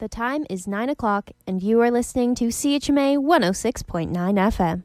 The 0.00 0.08
time 0.08 0.46
is 0.48 0.66
9 0.66 0.88
o'clock, 0.88 1.30
and 1.46 1.62
you 1.62 1.82
are 1.82 1.90
listening 1.90 2.34
to 2.36 2.46
CHMA 2.46 3.18
106.9 3.18 4.08
FM. 4.48 4.82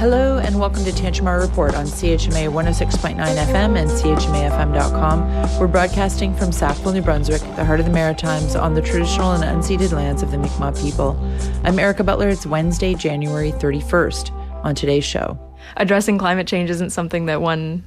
Hello, 0.00 0.38
and 0.38 0.58
welcome 0.58 0.82
to 0.82 0.90
Tantramar 0.90 1.40
Report 1.40 1.76
on 1.76 1.86
CHMA 1.86 2.50
106.9 2.50 3.14
FM 3.14 3.78
and 3.78 3.88
CHMAFM.com. 3.88 5.60
We're 5.60 5.68
broadcasting 5.68 6.34
from 6.34 6.50
Sackville, 6.50 6.94
New 6.94 7.00
Brunswick, 7.00 7.42
the 7.54 7.64
heart 7.64 7.78
of 7.78 7.86
the 7.86 7.92
Maritimes, 7.92 8.56
on 8.56 8.74
the 8.74 8.82
traditional 8.82 9.34
and 9.34 9.44
unceded 9.44 9.92
lands 9.92 10.24
of 10.24 10.32
the 10.32 10.38
Mi'kmaq 10.38 10.82
people. 10.82 11.16
I'm 11.62 11.78
Erica 11.78 12.02
Butler. 12.02 12.28
It's 12.28 12.44
Wednesday, 12.44 12.94
January 12.94 13.52
31st. 13.52 14.32
On 14.64 14.74
today's 14.74 15.04
show, 15.04 15.38
addressing 15.76 16.18
climate 16.18 16.48
change 16.48 16.70
isn't 16.70 16.90
something 16.90 17.26
that 17.26 17.40
one 17.40 17.84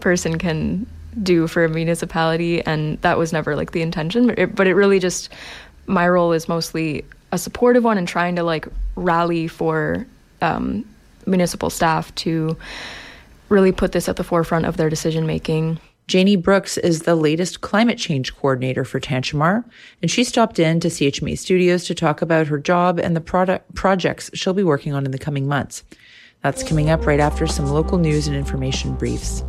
person 0.00 0.38
can 0.38 0.86
do 1.22 1.46
for 1.46 1.64
a 1.64 1.68
municipality, 1.68 2.62
and 2.62 3.00
that 3.02 3.18
was 3.18 3.32
never 3.32 3.56
like 3.56 3.72
the 3.72 3.82
intention. 3.82 4.26
But 4.26 4.38
it, 4.38 4.54
but 4.54 4.66
it 4.66 4.74
really 4.74 4.98
just 4.98 5.30
my 5.86 6.08
role 6.08 6.32
is 6.32 6.48
mostly 6.48 7.04
a 7.32 7.38
supportive 7.38 7.84
one 7.84 7.98
and 7.98 8.08
trying 8.08 8.36
to 8.36 8.42
like 8.42 8.66
rally 8.96 9.48
for 9.48 10.06
um, 10.40 10.84
municipal 11.26 11.70
staff 11.70 12.14
to 12.16 12.56
really 13.48 13.72
put 13.72 13.92
this 13.92 14.08
at 14.08 14.16
the 14.16 14.24
forefront 14.24 14.66
of 14.66 14.76
their 14.76 14.88
decision 14.88 15.26
making. 15.26 15.78
Janie 16.06 16.36
Brooks 16.36 16.76
is 16.76 17.02
the 17.02 17.14
latest 17.14 17.62
climate 17.62 17.96
change 17.96 18.34
coordinator 18.36 18.84
for 18.84 19.00
Tantramar, 19.00 19.64
and 20.02 20.10
she 20.10 20.22
stopped 20.22 20.58
in 20.58 20.78
to 20.80 20.88
CHMA 20.88 21.38
Studios 21.38 21.84
to 21.84 21.94
talk 21.94 22.20
about 22.20 22.46
her 22.46 22.58
job 22.58 22.98
and 22.98 23.16
the 23.16 23.22
product 23.22 23.74
projects 23.74 24.30
she'll 24.34 24.52
be 24.52 24.62
working 24.62 24.92
on 24.92 25.06
in 25.06 25.12
the 25.12 25.18
coming 25.18 25.48
months. 25.48 25.82
That's 26.42 26.62
coming 26.62 26.90
up 26.90 27.06
right 27.06 27.20
after 27.20 27.46
some 27.46 27.66
local 27.66 27.96
news 27.96 28.26
and 28.26 28.36
information 28.36 28.94
briefs. 28.94 29.42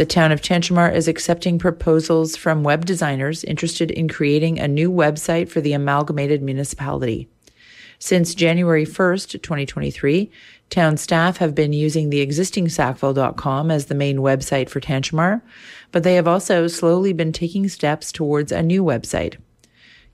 The 0.00 0.06
town 0.06 0.32
of 0.32 0.40
Tantramar 0.40 0.94
is 0.94 1.08
accepting 1.08 1.58
proposals 1.58 2.34
from 2.34 2.62
web 2.62 2.86
designers 2.86 3.44
interested 3.44 3.90
in 3.90 4.08
creating 4.08 4.58
a 4.58 4.66
new 4.66 4.90
website 4.90 5.50
for 5.50 5.60
the 5.60 5.74
amalgamated 5.74 6.40
municipality. 6.40 7.28
Since 7.98 8.34
January 8.34 8.86
1st, 8.86 9.42
2023, 9.42 10.30
town 10.70 10.96
staff 10.96 11.36
have 11.36 11.54
been 11.54 11.74
using 11.74 12.08
the 12.08 12.22
existing 12.22 12.70
sackville.com 12.70 13.70
as 13.70 13.84
the 13.84 13.94
main 13.94 14.20
website 14.20 14.70
for 14.70 14.80
Tantramar, 14.80 15.42
but 15.92 16.02
they 16.02 16.14
have 16.14 16.26
also 16.26 16.66
slowly 16.66 17.12
been 17.12 17.30
taking 17.30 17.68
steps 17.68 18.10
towards 18.10 18.50
a 18.50 18.62
new 18.62 18.82
website. 18.82 19.36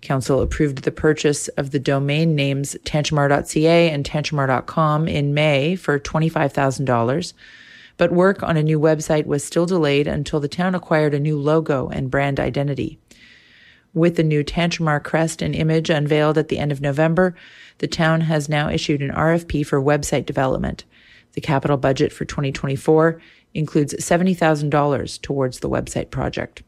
Council 0.01 0.41
approved 0.41 0.83
the 0.83 0.91
purchase 0.91 1.47
of 1.51 1.71
the 1.71 1.79
domain 1.79 2.35
names 2.35 2.75
tantramar.ca 2.83 3.91
and 3.91 4.05
tantramar.com 4.05 5.07
in 5.07 5.33
May 5.33 5.77
for 5.77 6.01
$25,000, 6.01 7.33
but 7.97 8.13
work 8.13 8.43
on 8.43 8.57
a 8.57 8.63
new 8.63 8.79
website 8.79 9.27
was 9.27 9.45
still 9.45 9.67
delayed 9.67 10.07
until 10.07 10.41
the 10.41 10.49
town 10.49 10.75
acquired 10.75 11.15
a 11.15 11.21
new 11.21 11.39
logo 11.39 11.89
and 11.89 12.11
brand 12.11 12.39
identity. 12.39 12.99
With 13.95 14.17
the 14.17 14.23
new 14.23 14.45
Tantramar 14.45 15.03
crest 15.03 15.41
and 15.41 15.55
image 15.55 15.89
unveiled 15.89 16.37
at 16.37 16.49
the 16.49 16.59
end 16.59 16.71
of 16.71 16.83
November, 16.83 17.35
the 17.79 17.89
town 17.89 18.23
has 18.23 18.49
now 18.49 18.69
issued 18.69 19.01
an 19.01 19.11
RFP 19.11 19.65
for 19.65 19.81
website 19.81 20.27
development. 20.27 20.85
The 21.33 21.41
capital 21.41 21.79
budget 21.79 22.13
for 22.13 22.27
2024 22.27 23.21
includes 23.55 23.95
$70,000 23.95 25.23
towards 25.23 25.61
the 25.61 25.71
website 25.71 26.11
project. 26.11 26.63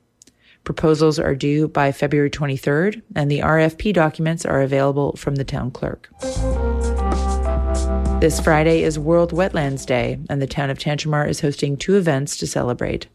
Proposals 0.65 1.19
are 1.19 1.34
due 1.34 1.69
by 1.69 1.93
February 1.93 2.31
23rd, 2.31 3.03
and 3.15 3.31
the 3.31 3.41
RFP 3.41 3.93
documents 3.93 4.45
are 4.45 4.62
available 4.62 5.17
from 5.17 5.37
the 5.37 5.45
town 5.45 5.71
clerk. 5.71 6.11
This 8.21 8.41
Friday 8.41 8.83
is 8.83 8.99
World 8.99 9.31
Wetlands 9.31 9.87
Day, 9.87 10.19
and 10.29 10.43
the 10.43 10.49
town 10.49 10.71
of 10.71 10.79
Tantramar 10.79 11.29
is 11.29 11.41
hosting 11.41 11.77
two 11.77 11.95
events 11.97 12.37
to 12.39 12.49
celebrate. 12.49 13.07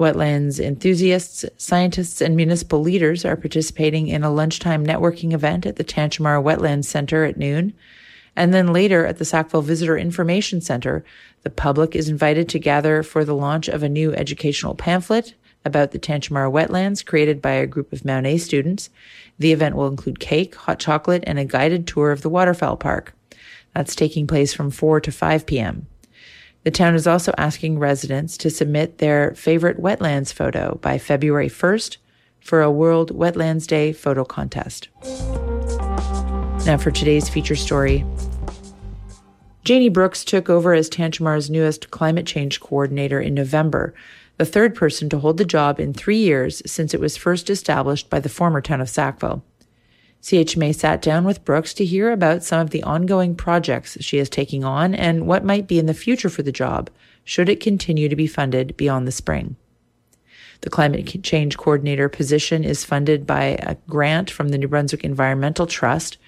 Wetlands 0.00 0.58
enthusiasts, 0.58 1.44
scientists, 1.58 2.22
and 2.22 2.34
municipal 2.34 2.80
leaders 2.80 3.26
are 3.26 3.36
participating 3.36 4.08
in 4.08 4.24
a 4.24 4.30
lunchtime 4.30 4.86
networking 4.86 5.34
event 5.34 5.66
at 5.66 5.76
the 5.76 5.84
Tantramar 5.84 6.42
Wetlands 6.42 6.86
Center 6.86 7.24
at 7.24 7.36
noon. 7.36 7.74
And 8.34 8.54
then 8.54 8.72
later 8.72 9.04
at 9.04 9.18
the 9.18 9.26
Sackville 9.26 9.60
Visitor 9.60 9.98
Information 9.98 10.62
Center, 10.62 11.04
the 11.42 11.50
public 11.50 11.94
is 11.94 12.08
invited 12.08 12.48
to 12.48 12.58
gather 12.58 13.02
for 13.02 13.26
the 13.26 13.34
launch 13.34 13.68
of 13.68 13.82
a 13.82 13.90
new 13.90 14.14
educational 14.14 14.74
pamphlet 14.74 15.34
about 15.66 15.90
the 15.90 15.98
Tantramar 15.98 16.50
wetlands 16.50 17.04
created 17.04 17.42
by 17.42 17.52
a 17.52 17.66
group 17.66 17.92
of 17.92 18.06
Mount 18.06 18.26
A 18.26 18.38
students. 18.38 18.88
The 19.38 19.52
event 19.52 19.76
will 19.76 19.86
include 19.86 20.18
cake, 20.18 20.54
hot 20.54 20.78
chocolate, 20.78 21.24
and 21.26 21.38
a 21.38 21.44
guided 21.44 21.86
tour 21.86 22.10
of 22.10 22.22
the 22.22 22.30
waterfowl 22.30 22.78
park. 22.78 23.12
That's 23.78 23.94
taking 23.94 24.26
place 24.26 24.52
from 24.52 24.72
4 24.72 25.02
to 25.02 25.12
5 25.12 25.46
p.m. 25.46 25.86
The 26.64 26.72
town 26.72 26.96
is 26.96 27.06
also 27.06 27.32
asking 27.38 27.78
residents 27.78 28.36
to 28.38 28.50
submit 28.50 28.98
their 28.98 29.36
favorite 29.36 29.80
wetlands 29.80 30.32
photo 30.32 30.80
by 30.82 30.98
February 30.98 31.48
1st 31.48 31.98
for 32.40 32.60
a 32.60 32.72
World 32.72 33.16
Wetlands 33.16 33.68
Day 33.68 33.92
photo 33.92 34.24
contest. 34.24 34.88
Now 36.66 36.76
for 36.76 36.90
today's 36.90 37.28
feature 37.28 37.54
story. 37.54 38.04
Janie 39.62 39.90
Brooks 39.90 40.24
took 40.24 40.50
over 40.50 40.74
as 40.74 40.90
Tantramar's 40.90 41.48
newest 41.48 41.92
climate 41.92 42.26
change 42.26 42.58
coordinator 42.58 43.20
in 43.20 43.32
November, 43.32 43.94
the 44.38 44.44
third 44.44 44.74
person 44.74 45.08
to 45.10 45.20
hold 45.20 45.36
the 45.36 45.44
job 45.44 45.78
in 45.78 45.94
three 45.94 46.18
years 46.18 46.62
since 46.66 46.94
it 46.94 47.00
was 47.00 47.16
first 47.16 47.48
established 47.48 48.10
by 48.10 48.18
the 48.18 48.28
former 48.28 48.60
town 48.60 48.80
of 48.80 48.90
Sackville. 48.90 49.44
CHMA 50.28 50.74
sat 50.74 51.00
down 51.00 51.24
with 51.24 51.42
Brooks 51.46 51.72
to 51.72 51.86
hear 51.86 52.12
about 52.12 52.44
some 52.44 52.60
of 52.60 52.68
the 52.68 52.82
ongoing 52.82 53.34
projects 53.34 53.96
she 54.02 54.18
is 54.18 54.28
taking 54.28 54.62
on 54.62 54.94
and 54.94 55.26
what 55.26 55.42
might 55.42 55.66
be 55.66 55.78
in 55.78 55.86
the 55.86 55.94
future 55.94 56.28
for 56.28 56.42
the 56.42 56.52
job, 56.52 56.90
should 57.24 57.48
it 57.48 57.60
continue 57.60 58.10
to 58.10 58.14
be 58.14 58.26
funded 58.26 58.76
beyond 58.76 59.08
the 59.08 59.10
spring. 59.10 59.56
The 60.60 60.68
climate 60.68 61.22
change 61.22 61.56
coordinator 61.56 62.10
position 62.10 62.62
is 62.62 62.84
funded 62.84 63.26
by 63.26 63.56
a 63.62 63.76
grant 63.88 64.30
from 64.30 64.50
the 64.50 64.58
New 64.58 64.68
Brunswick 64.68 65.02
Environmental 65.02 65.66
Trust. 65.66 66.18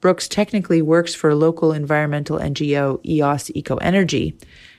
Brooks 0.00 0.26
technically 0.26 0.80
works 0.80 1.14
for 1.14 1.34
local 1.34 1.70
environmental 1.70 2.38
NGO 2.38 3.04
EOS 3.04 3.50
Eco 3.54 3.76
Energy 3.76 4.38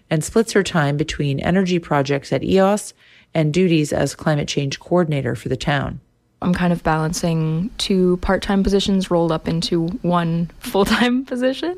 and 0.09 0.23
splits 0.23 0.53
her 0.53 0.63
time 0.63 0.97
between 0.97 1.39
energy 1.39 1.77
projects 1.77 2.33
at 2.33 2.43
EOS 2.43 2.95
and 3.31 3.53
duties 3.53 3.93
as 3.93 4.15
climate 4.15 4.47
change 4.47 4.79
coordinator 4.79 5.35
for 5.35 5.49
the 5.49 5.55
town. 5.55 6.01
I'm 6.45 6.53
kind 6.53 6.71
of 6.71 6.83
balancing 6.83 7.71
two 7.79 8.17
part 8.17 8.43
time 8.43 8.63
positions 8.63 9.09
rolled 9.09 9.31
up 9.31 9.47
into 9.47 9.87
one 10.03 10.51
full 10.59 10.85
time 10.85 11.25
position. 11.25 11.75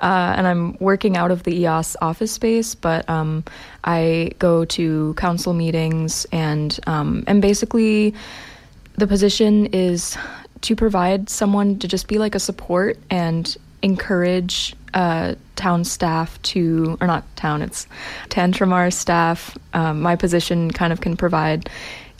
Uh, 0.00 0.34
and 0.36 0.46
I'm 0.46 0.76
working 0.78 1.16
out 1.16 1.30
of 1.30 1.42
the 1.42 1.54
EOS 1.54 1.96
office 2.00 2.32
space, 2.32 2.74
but 2.74 3.08
um, 3.10 3.44
I 3.84 4.32
go 4.38 4.64
to 4.64 5.14
council 5.14 5.52
meetings 5.52 6.26
and, 6.32 6.78
um, 6.86 7.24
and 7.26 7.42
basically 7.42 8.14
the 8.96 9.06
position 9.06 9.66
is 9.66 10.16
to 10.62 10.74
provide 10.74 11.28
someone 11.28 11.78
to 11.80 11.86
just 11.86 12.08
be 12.08 12.16
like 12.16 12.34
a 12.34 12.40
support 12.40 12.98
and 13.10 13.54
encourage 13.82 14.74
uh, 14.94 15.34
town 15.56 15.84
staff 15.84 16.40
to, 16.42 16.96
or 17.02 17.06
not 17.06 17.24
town, 17.36 17.60
it's 17.60 17.86
Tantramar 18.30 18.90
staff. 18.90 19.56
Um, 19.74 20.00
my 20.00 20.16
position 20.16 20.70
kind 20.70 20.92
of 20.92 21.02
can 21.02 21.18
provide 21.18 21.68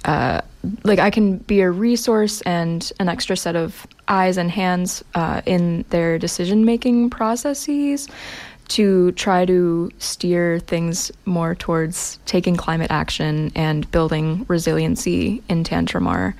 uh, 0.06 0.40
like 0.84 0.98
I 0.98 1.10
can 1.10 1.38
be 1.38 1.60
a 1.60 1.70
resource 1.70 2.40
and 2.42 2.90
an 2.98 3.08
extra 3.08 3.36
set 3.36 3.56
of 3.56 3.86
eyes 4.08 4.36
and 4.36 4.50
hands 4.50 5.04
uh, 5.14 5.42
in 5.46 5.84
their 5.90 6.18
decision 6.18 6.64
making 6.64 7.10
processes 7.10 8.08
to 8.68 9.12
try 9.12 9.44
to 9.44 9.90
steer 9.98 10.58
things 10.60 11.12
more 11.24 11.54
towards 11.54 12.18
taking 12.26 12.56
climate 12.56 12.90
action 12.90 13.52
and 13.54 13.90
building 13.90 14.44
resiliency 14.48 15.42
in 15.48 15.62
Tantramar. 15.62 16.34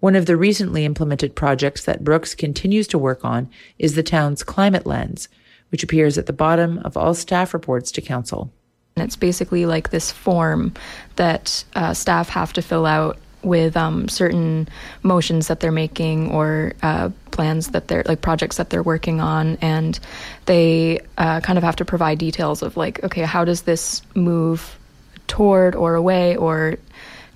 One 0.00 0.16
of 0.16 0.26
the 0.26 0.36
recently 0.36 0.84
implemented 0.84 1.36
projects 1.36 1.84
that 1.84 2.04
Brooks 2.04 2.34
continues 2.34 2.86
to 2.88 2.98
work 2.98 3.24
on 3.24 3.50
is 3.78 3.94
the 3.94 4.02
town's 4.02 4.42
climate 4.42 4.86
lens, 4.86 5.28
which 5.70 5.82
appears 5.82 6.16
at 6.16 6.26
the 6.26 6.32
bottom 6.32 6.78
of 6.78 6.96
all 6.96 7.14
staff 7.14 7.52
reports 7.52 7.92
to 7.92 8.00
council. 8.00 8.50
And 8.96 9.04
it's 9.04 9.16
basically 9.16 9.66
like 9.66 9.90
this 9.90 10.10
form 10.10 10.74
that 11.16 11.64
uh, 11.74 11.94
staff 11.94 12.28
have 12.30 12.52
to 12.54 12.62
fill 12.62 12.86
out 12.86 13.18
with 13.42 13.76
um, 13.76 14.08
certain 14.08 14.68
motions 15.02 15.48
that 15.48 15.60
they're 15.60 15.72
making 15.72 16.30
or 16.30 16.74
uh, 16.82 17.10
plans 17.30 17.68
that 17.68 17.88
they're 17.88 18.02
like 18.06 18.20
projects 18.20 18.56
that 18.58 18.70
they're 18.70 18.82
working 18.82 19.20
on. 19.20 19.56
And 19.60 19.98
they 20.46 21.00
uh, 21.16 21.40
kind 21.40 21.56
of 21.56 21.64
have 21.64 21.76
to 21.76 21.84
provide 21.84 22.18
details 22.18 22.62
of 22.62 22.76
like 22.76 23.02
okay 23.04 23.22
how 23.22 23.44
does 23.44 23.62
this 23.62 24.02
move 24.14 24.78
toward 25.26 25.74
or 25.74 25.94
away 25.94 26.36
or 26.36 26.76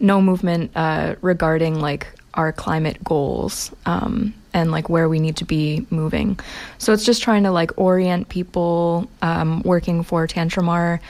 no 0.01 0.21
movement 0.21 0.73
uh, 0.75 1.15
regarding 1.23 1.81
like 1.81 2.09
our 2.35 2.53
climate 2.53 3.03
goals? 3.03 3.71
Um, 3.87 4.35
and 4.55 4.71
like 4.71 4.89
where 4.89 5.09
we 5.09 5.19
need 5.21 5.37
to 5.37 5.45
be 5.45 5.87
moving 5.91 6.39
so 6.79 6.93
it's 6.93 7.05
just 7.05 7.23
trying 7.23 7.43
to 7.43 7.51
like 7.51 7.71
orient 7.77 8.29
people 8.31 9.09
um, 9.21 9.61
working 9.63 10.03
for 10.03 10.27
tantramar 10.27 11.01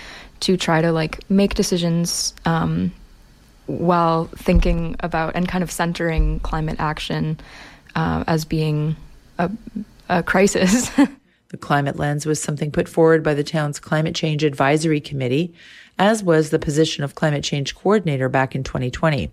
to 0.41 0.57
try 0.57 0.83
to 0.83 0.93
like 0.93 1.19
make 1.31 1.55
decisions 1.55 2.35
um, 2.45 2.93
while 3.67 4.27
thinking 4.37 4.97
about 5.01 5.35
and 5.35 5.49
kind 5.49 5.65
of 5.65 5.71
centering 5.71 6.41
climate 6.41 6.77
action 6.79 7.39
uh, 7.95 8.25
as 8.27 8.45
being 8.45 8.97
a, 9.39 9.51
a 10.09 10.23
crisis. 10.23 10.91
the 11.49 11.57
climate 11.57 11.97
lens 11.97 12.27
was 12.27 12.43
something 12.43 12.71
put 12.71 12.89
forward 12.89 13.23
by 13.23 13.35
the 13.35 13.45
town's 13.45 13.79
Climate 13.79 14.15
Change 14.15 14.45
Advisory 14.45 15.01
Committee, 15.01 15.55
as 15.99 16.23
was 16.23 16.51
the 16.51 16.59
position 16.59 17.05
of 17.05 17.15
climate 17.15 17.45
change 17.45 17.75
coordinator 17.75 18.29
back 18.29 18.55
in 18.55 18.65
2020. 18.65 19.31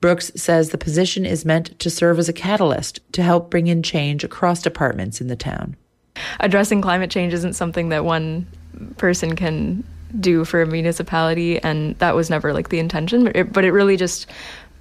Brooks 0.00 0.30
says 0.36 0.70
the 0.70 0.78
position 0.78 1.26
is 1.26 1.44
meant 1.44 1.78
to 1.80 1.90
serve 1.90 2.18
as 2.18 2.28
a 2.28 2.32
catalyst 2.32 3.00
to 3.12 3.22
help 3.22 3.50
bring 3.50 3.66
in 3.66 3.82
change 3.82 4.22
across 4.22 4.62
departments 4.62 5.20
in 5.20 5.26
the 5.26 5.36
town. 5.36 5.76
Addressing 6.40 6.82
climate 6.82 7.10
change 7.10 7.32
isn't 7.32 7.54
something 7.54 7.88
that 7.88 8.04
one 8.04 8.46
person 8.96 9.34
can 9.34 9.84
do 10.20 10.44
for 10.44 10.62
a 10.62 10.66
municipality, 10.66 11.60
and 11.60 11.96
that 11.98 12.14
was 12.14 12.30
never 12.30 12.52
like 12.52 12.68
the 12.68 12.78
intention. 12.78 13.24
But 13.24 13.36
it, 13.36 13.52
but 13.52 13.64
it 13.64 13.72
really 13.72 13.96
just, 13.96 14.26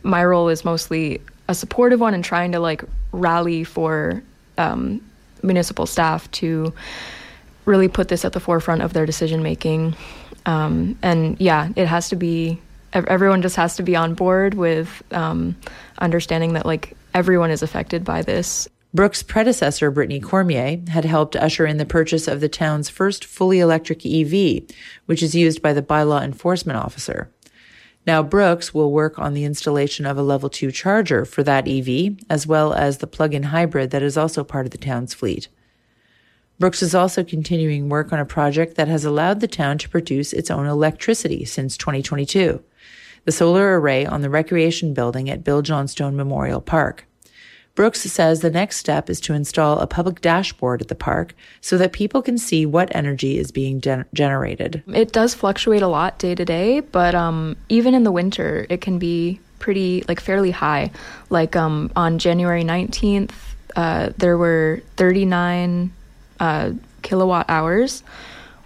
my 0.04 0.24
role 0.24 0.50
is 0.50 0.64
mostly 0.64 1.22
a 1.48 1.56
supportive 1.56 2.00
one 2.00 2.14
and 2.14 2.24
trying 2.24 2.52
to 2.52 2.60
like 2.60 2.84
rally 3.12 3.64
for 3.64 4.22
um, 4.58 5.02
municipal 5.44 5.86
staff 5.86 6.30
to 6.32 6.74
really 7.66 7.88
put 7.88 8.08
this 8.08 8.24
at 8.24 8.34
the 8.34 8.40
forefront 8.40 8.82
of 8.82 8.94
their 8.94 9.06
decision 9.06 9.44
making. 9.44 9.96
Um, 10.46 10.98
and 11.02 11.40
yeah, 11.42 11.70
it 11.76 11.88
has 11.88 12.10
to 12.10 12.16
be 12.16 12.62
everyone 13.06 13.42
just 13.42 13.56
has 13.56 13.76
to 13.78 13.84
be 13.84 13.96
on 13.96 14.14
board 14.14 14.54
with 14.54 15.04
um, 15.12 15.56
understanding 16.00 16.54
that 16.54 16.66
like 16.66 16.96
everyone 17.14 17.52
is 17.52 17.62
affected 17.62 18.04
by 18.04 18.22
this. 18.22 18.68
Brooks' 18.94 19.22
predecessor, 19.22 19.92
Brittany 19.92 20.20
Cormier, 20.20 20.80
had 20.88 21.06
helped 21.06 21.36
usher 21.36 21.66
in 21.66 21.78
the 21.78 21.86
purchase 21.86 22.28
of 22.28 22.40
the 22.40 22.50
town's 22.50 22.90
first 22.90 23.26
fully 23.26 23.60
electric 23.60 24.06
EV, 24.06 24.64
which 25.06 25.22
is 25.22 25.36
used 25.36 25.62
by 25.62 25.74
the 25.74 25.82
bylaw 25.82 26.24
enforcement 26.24 26.80
officer. 26.80 27.30
Now, 28.08 28.24
Brooks 28.24 28.74
will 28.74 28.94
work 28.94 29.20
on 29.20 29.34
the 29.34 29.44
installation 29.44 30.06
of 30.06 30.18
a 30.18 30.24
level 30.24 30.50
2 30.50 30.72
charger 30.72 31.26
for 31.26 31.44
that 31.44 31.68
EV, 31.68 32.18
as 32.30 32.48
well 32.48 32.74
as 32.74 33.00
the 33.00 33.08
plug 33.08 33.34
in 33.34 33.44
hybrid 33.44 33.92
that 33.92 34.02
is 34.02 34.18
also 34.18 34.46
part 34.46 34.66
of 34.66 34.72
the 34.72 34.78
town's 34.78 35.14
fleet. 35.14 35.50
Brooks 36.58 36.82
is 36.82 36.96
also 36.96 37.24
continuing 37.24 37.90
work 37.90 38.14
on 38.14 38.20
a 38.20 38.26
project 38.26 38.76
that 38.76 38.88
has 38.88 39.06
allowed 39.06 39.42
the 39.42 39.48
town 39.48 39.78
to 39.80 39.90
produce 39.90 40.34
its 40.34 40.50
own 40.50 40.66
electricity 40.66 41.44
since 41.46 41.78
2022 41.78 42.64
the 43.28 43.32
solar 43.34 43.78
array 43.78 44.06
on 44.06 44.22
the 44.22 44.30
recreation 44.30 44.94
building 44.94 45.30
at 45.30 45.44
Bill 45.44 45.62
Johnstone 45.62 46.16
Memorial 46.16 46.62
Park. 46.62 47.06
Brooks 47.76 48.00
says 48.04 48.40
the 48.40 48.50
next 48.50 48.78
step 48.78 49.10
is 49.10 49.20
to 49.20 49.34
install 49.34 49.80
a 49.80 49.86
public 49.86 50.22
dashboard 50.22 50.82
at 50.82 50.88
the 50.88 50.96
park 50.96 51.36
so 51.60 51.78
that 51.78 51.92
people 51.92 52.22
can 52.22 52.38
see 52.38 52.66
what 52.66 52.88
energy 52.96 53.38
is 53.38 53.52
being 53.52 53.82
gen- 53.82 54.06
generated. 54.14 54.82
It 54.88 55.12
does 55.12 55.34
fluctuate 55.34 55.82
a 55.82 55.90
lot 55.90 56.18
day 56.20 56.36
to 56.36 56.46
day, 56.46 56.80
but 56.80 57.16
um, 57.16 57.58
even 57.68 57.94
in 57.94 58.06
the 58.06 58.14
winter, 58.14 58.66
it 58.70 58.80
can 58.80 58.98
be 58.98 59.42
pretty, 59.60 60.06
like, 60.08 60.22
fairly 60.22 60.52
high. 60.52 60.90
Like 61.30 61.58
um, 61.58 61.92
on 61.98 62.20
January 62.20 62.64
19th, 62.64 63.34
uh, 63.76 64.12
there 64.18 64.38
were 64.38 64.82
39 64.96 65.92
uh, 66.40 66.72
kilowatt 67.02 67.48
hours, 67.50 68.04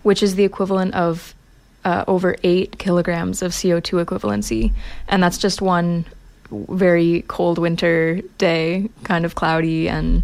which 0.03 0.21
is 0.21 0.35
the 0.35 0.43
equivalent 0.43 0.93
of 0.93 1.33
uh, 1.83 2.03
over 2.07 2.35
eight 2.43 2.77
kilograms 2.77 3.41
of 3.41 3.51
CO2 3.51 4.05
equivalency. 4.05 4.73
And 5.07 5.21
that's 5.21 5.37
just 5.37 5.61
one 5.61 6.05
very 6.51 7.23
cold 7.27 7.57
winter 7.57 8.21
day, 8.37 8.89
kind 9.03 9.25
of 9.25 9.35
cloudy. 9.35 9.87
And 9.87 10.23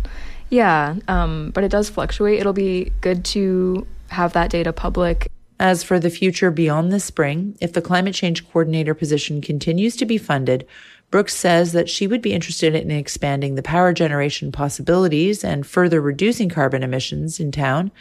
yeah, 0.50 0.96
um, 1.08 1.52
but 1.52 1.64
it 1.64 1.72
does 1.72 1.90
fluctuate. 1.90 2.40
It'll 2.40 2.54
be 2.54 2.92
good 3.02 3.26
to 3.26 3.88
have 4.10 4.34
that 4.34 4.50
data 4.50 4.74
public. 4.74 5.32
As 5.60 5.84
for 5.84 6.00
the 6.00 6.12
future 6.12 6.52
beyond 6.52 6.92
this 6.92 7.06
spring, 7.06 7.58
if 7.60 7.74
the 7.74 7.82
climate 7.82 8.14
change 8.14 8.48
coordinator 8.48 8.94
position 8.94 9.42
continues 9.42 9.96
to 9.96 10.06
be 10.06 10.18
funded, 10.18 10.68
Brooks 11.10 11.36
says 11.36 11.72
that 11.72 11.90
she 11.90 12.06
would 12.06 12.22
be 12.22 12.34
interested 12.34 12.76
in 12.76 12.92
expanding 12.92 13.56
the 13.56 13.64
power 13.64 13.94
generation 13.94 14.52
possibilities 14.52 15.44
and 15.44 15.66
further 15.66 16.02
reducing 16.02 16.50
carbon 16.50 16.84
emissions 16.84 17.40
in 17.40 17.52
town. 17.52 17.92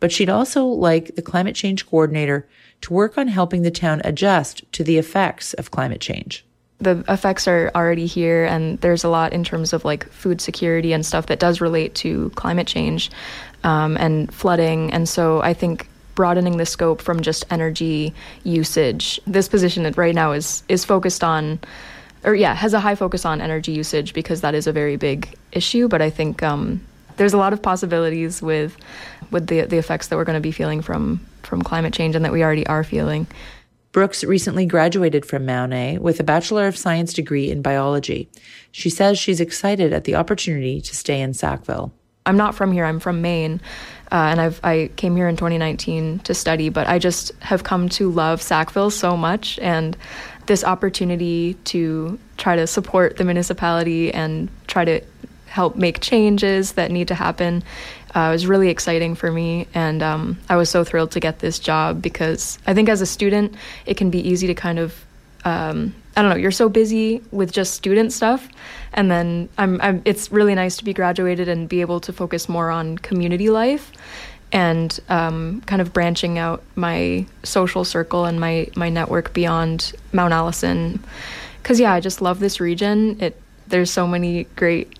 But 0.00 0.12
she'd 0.12 0.28
also 0.28 0.64
like 0.64 1.14
the 1.14 1.22
climate 1.22 1.54
change 1.54 1.86
coordinator 1.86 2.46
to 2.82 2.92
work 2.92 3.18
on 3.18 3.28
helping 3.28 3.62
the 3.62 3.70
town 3.70 4.00
adjust 4.04 4.70
to 4.72 4.84
the 4.84 4.98
effects 4.98 5.54
of 5.54 5.70
climate 5.70 6.00
change. 6.00 6.44
The 6.78 7.04
effects 7.08 7.48
are 7.48 7.72
already 7.74 8.06
here, 8.06 8.44
and 8.44 8.80
there's 8.80 9.02
a 9.02 9.08
lot 9.08 9.32
in 9.32 9.42
terms 9.42 9.72
of 9.72 9.84
like 9.84 10.08
food 10.10 10.40
security 10.40 10.92
and 10.92 11.04
stuff 11.04 11.26
that 11.26 11.40
does 11.40 11.60
relate 11.60 11.96
to 11.96 12.30
climate 12.36 12.68
change 12.68 13.10
um, 13.64 13.96
and 13.96 14.32
flooding. 14.32 14.92
And 14.92 15.08
so 15.08 15.42
I 15.42 15.54
think 15.54 15.88
broadening 16.14 16.56
the 16.56 16.66
scope 16.66 17.00
from 17.00 17.20
just 17.20 17.44
energy 17.50 18.12
usage. 18.42 19.20
This 19.24 19.48
position 19.48 19.88
right 19.96 20.14
now 20.14 20.32
is 20.32 20.62
is 20.68 20.84
focused 20.84 21.24
on, 21.24 21.60
or 22.24 22.34
yeah, 22.34 22.54
has 22.54 22.74
a 22.74 22.80
high 22.80 22.94
focus 22.94 23.24
on 23.24 23.40
energy 23.40 23.72
usage 23.72 24.14
because 24.14 24.40
that 24.40 24.54
is 24.54 24.66
a 24.66 24.72
very 24.72 24.96
big 24.96 25.36
issue. 25.52 25.88
But 25.88 26.02
I 26.02 26.10
think 26.10 26.42
um, 26.42 26.80
there's 27.16 27.34
a 27.34 27.38
lot 27.38 27.52
of 27.52 27.62
possibilities 27.62 28.42
with 28.42 28.76
with 29.30 29.48
the 29.48 29.62
the 29.62 29.78
effects 29.78 30.08
that 30.08 30.16
we're 30.16 30.24
going 30.24 30.34
to 30.34 30.40
be 30.40 30.52
feeling 30.52 30.82
from 30.82 31.20
from 31.48 31.62
climate 31.62 31.94
change 31.94 32.14
and 32.14 32.24
that 32.24 32.32
we 32.32 32.44
already 32.44 32.66
are 32.66 32.84
feeling. 32.84 33.26
Brooks 33.90 34.22
recently 34.22 34.66
graduated 34.66 35.24
from 35.24 35.46
Mount 35.46 35.72
A 35.72 35.98
with 35.98 36.20
a 36.20 36.24
Bachelor 36.24 36.66
of 36.66 36.76
Science 36.76 37.12
degree 37.12 37.50
in 37.50 37.62
biology. 37.62 38.28
She 38.70 38.90
says 38.90 39.18
she's 39.18 39.40
excited 39.40 39.92
at 39.92 40.04
the 40.04 40.14
opportunity 40.14 40.80
to 40.82 40.94
stay 40.94 41.20
in 41.20 41.32
Sackville. 41.32 41.92
I'm 42.26 42.36
not 42.36 42.54
from 42.54 42.72
here. 42.72 42.84
I'm 42.84 43.00
from 43.00 43.22
Maine, 43.22 43.58
uh, 44.12 44.28
and 44.30 44.40
I've 44.40 44.60
I 44.62 44.90
came 44.96 45.16
here 45.16 45.28
in 45.28 45.36
2019 45.36 46.18
to 46.20 46.34
study. 46.34 46.68
But 46.68 46.86
I 46.86 46.98
just 46.98 47.32
have 47.40 47.64
come 47.64 47.88
to 47.90 48.10
love 48.10 48.42
Sackville 48.42 48.90
so 48.90 49.16
much, 49.16 49.58
and 49.60 49.96
this 50.44 50.62
opportunity 50.62 51.54
to 51.64 52.18
try 52.36 52.56
to 52.56 52.66
support 52.66 53.16
the 53.16 53.24
municipality 53.24 54.12
and 54.12 54.50
try 54.66 54.84
to 54.84 55.00
help 55.46 55.76
make 55.76 56.00
changes 56.00 56.72
that 56.72 56.90
need 56.90 57.08
to 57.08 57.14
happen 57.14 57.64
uh, 58.14 58.30
was 58.30 58.46
really 58.46 58.68
exciting 58.68 59.14
for 59.14 59.30
me. 59.30 59.66
And 59.74 60.02
um, 60.02 60.38
I 60.48 60.56
was 60.56 60.70
so 60.70 60.84
thrilled 60.84 61.12
to 61.12 61.20
get 61.20 61.38
this 61.38 61.58
job 61.58 62.00
because 62.00 62.58
I 62.66 62.74
think 62.74 62.88
as 62.88 63.00
a 63.00 63.06
student, 63.06 63.54
it 63.86 63.96
can 63.96 64.10
be 64.10 64.26
easy 64.26 64.46
to 64.46 64.54
kind 64.54 64.78
of, 64.78 64.94
um, 65.44 65.94
I 66.16 66.22
don't 66.22 66.30
know, 66.30 66.36
you're 66.36 66.50
so 66.50 66.68
busy 66.68 67.22
with 67.30 67.52
just 67.52 67.74
student 67.74 68.12
stuff. 68.12 68.48
And 68.92 69.10
then 69.10 69.48
I'm, 69.58 69.80
I'm, 69.80 70.02
it's 70.04 70.32
really 70.32 70.54
nice 70.54 70.76
to 70.78 70.84
be 70.84 70.94
graduated 70.94 71.48
and 71.48 71.68
be 71.68 71.80
able 71.80 72.00
to 72.00 72.12
focus 72.12 72.48
more 72.48 72.70
on 72.70 72.98
community 72.98 73.50
life 73.50 73.92
and 74.50 74.98
um, 75.10 75.60
kind 75.66 75.82
of 75.82 75.92
branching 75.92 76.38
out 76.38 76.62
my 76.74 77.26
social 77.42 77.84
circle 77.84 78.24
and 78.24 78.40
my, 78.40 78.68
my 78.74 78.88
network 78.88 79.34
beyond 79.34 79.92
Mount 80.12 80.32
Allison. 80.32 81.04
Because, 81.62 81.78
yeah, 81.78 81.92
I 81.92 82.00
just 82.00 82.22
love 82.22 82.40
this 82.40 82.58
region. 82.58 83.20
It, 83.20 83.40
there's 83.66 83.90
so 83.90 84.06
many 84.06 84.44
great 84.56 84.98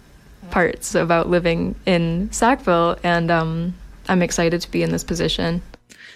parts 0.50 0.94
about 0.94 1.28
living 1.28 1.74
in 1.86 2.30
Sackville, 2.32 2.96
and 3.02 3.30
um, 3.30 3.74
I'm 4.08 4.22
excited 4.22 4.60
to 4.60 4.70
be 4.70 4.82
in 4.82 4.90
this 4.90 5.04
position. 5.04 5.62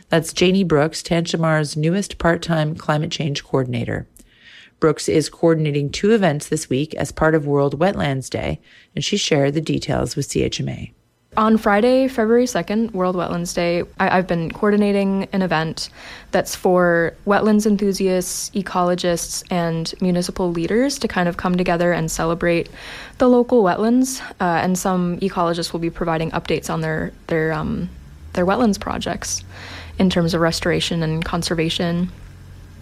That's 0.09 0.33
Janie 0.33 0.65
Brooks, 0.65 1.03
Tantramar's 1.03 1.77
newest 1.77 2.19
part 2.19 2.43
time 2.43 2.75
climate 2.75 3.11
change 3.11 3.45
coordinator. 3.45 4.07
Brooks 4.81 5.09
is 5.09 5.31
coordinating 5.31 5.91
two 5.91 6.11
events 6.11 6.49
this 6.49 6.69
week 6.69 6.95
as 6.95 7.13
part 7.13 7.35
of 7.35 7.47
World 7.47 7.79
Wetlands 7.79 8.29
Day, 8.29 8.61
and 8.95 9.05
she 9.05 9.17
shared 9.17 9.55
the 9.55 9.61
details 9.61 10.17
with 10.17 10.29
CHMA. 10.29 10.93
On 11.35 11.57
Friday, 11.57 12.09
February 12.09 12.45
2nd, 12.45 12.93
World 12.93 13.17
Wetlands 13.17 13.55
Day, 13.55 13.85
I, 13.99 14.17
have 14.17 14.27
been 14.27 14.51
coordinating 14.51 15.29
an 15.33 15.41
event 15.41 15.89
that's 16.31 16.55
for 16.55 17.15
wetlands 17.27 17.65
enthusiasts, 17.65 18.51
ecologists, 18.51 19.43
and 19.51 19.95
municipal 20.03 20.53
leaders 20.53 20.99
to 20.99 21.09
kind 21.09 21.31
of 21.31 21.39
come 21.39 21.57
together 21.57 21.91
and 21.91 22.11
celebrate 22.11 22.69
the 23.17 23.31
local 23.31 23.63
wetlands. 23.63 24.21
Uh, 24.43 24.61
and 24.63 24.79
some 24.79 25.19
ecologists 25.21 25.73
will 25.73 25.81
be 25.81 25.89
providing 25.89 26.31
updates 26.33 26.69
on 26.69 26.83
their 26.83 27.13
their 27.29 27.51
um, 27.55 27.89
their 28.35 28.45
wetlands 28.45 28.79
projects 28.79 29.43
in 29.99 30.11
terms 30.11 30.35
of 30.35 30.43
restoration 30.43 31.03
and 31.03 31.25
conservation. 31.25 32.11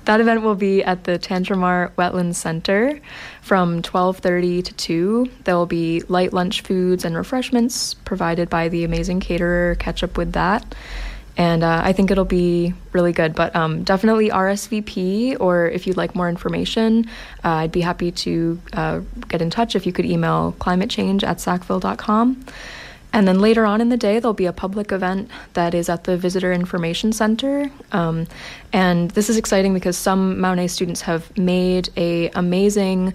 That 0.06 0.20
event 0.20 0.42
will 0.42 0.54
be 0.54 0.82
at 0.82 1.04
the 1.04 1.18
Tantramar 1.18 1.92
Wetlands 1.92 2.36
Center 2.36 3.00
from 3.42 3.82
12:30 3.82 4.64
to 4.64 4.72
2. 4.74 5.30
There 5.44 5.54
will 5.54 5.66
be 5.66 6.00
light 6.08 6.32
lunch 6.32 6.62
foods 6.62 7.04
and 7.04 7.16
refreshments 7.16 7.94
provided 7.94 8.48
by 8.48 8.68
the 8.68 8.84
amazing 8.84 9.20
caterer. 9.20 9.76
Catch 9.76 10.02
up 10.02 10.16
with 10.16 10.32
that. 10.32 10.74
And 11.36 11.62
uh, 11.62 11.80
I 11.82 11.92
think 11.92 12.10
it'll 12.10 12.24
be 12.24 12.74
really 12.92 13.12
good. 13.12 13.34
But 13.34 13.54
um, 13.56 13.82
definitely 13.84 14.30
RSVP, 14.30 15.38
or 15.40 15.68
if 15.68 15.86
you'd 15.86 15.96
like 15.96 16.14
more 16.14 16.28
information, 16.28 17.06
uh, 17.44 17.64
I'd 17.64 17.72
be 17.72 17.80
happy 17.80 18.10
to 18.10 18.60
uh, 18.72 19.00
get 19.28 19.40
in 19.40 19.48
touch 19.48 19.74
if 19.74 19.86
you 19.86 19.92
could 19.92 20.04
email 20.04 20.54
climatechange 20.58 21.22
at 21.22 21.38
sackville.com. 21.38 22.44
And 23.12 23.26
then 23.26 23.40
later 23.40 23.66
on 23.66 23.80
in 23.80 23.88
the 23.88 23.96
day, 23.96 24.18
there'll 24.18 24.34
be 24.34 24.46
a 24.46 24.52
public 24.52 24.92
event 24.92 25.30
that 25.54 25.74
is 25.74 25.88
at 25.88 26.04
the 26.04 26.16
Visitor 26.16 26.52
Information 26.52 27.12
Center. 27.12 27.70
Um, 27.92 28.26
and 28.72 29.10
this 29.12 29.28
is 29.28 29.36
exciting 29.36 29.74
because 29.74 29.96
some 29.96 30.40
Mount 30.40 30.60
A 30.60 30.68
students 30.68 31.00
have 31.02 31.36
made 31.36 31.88
a 31.96 32.30
amazing 32.30 33.14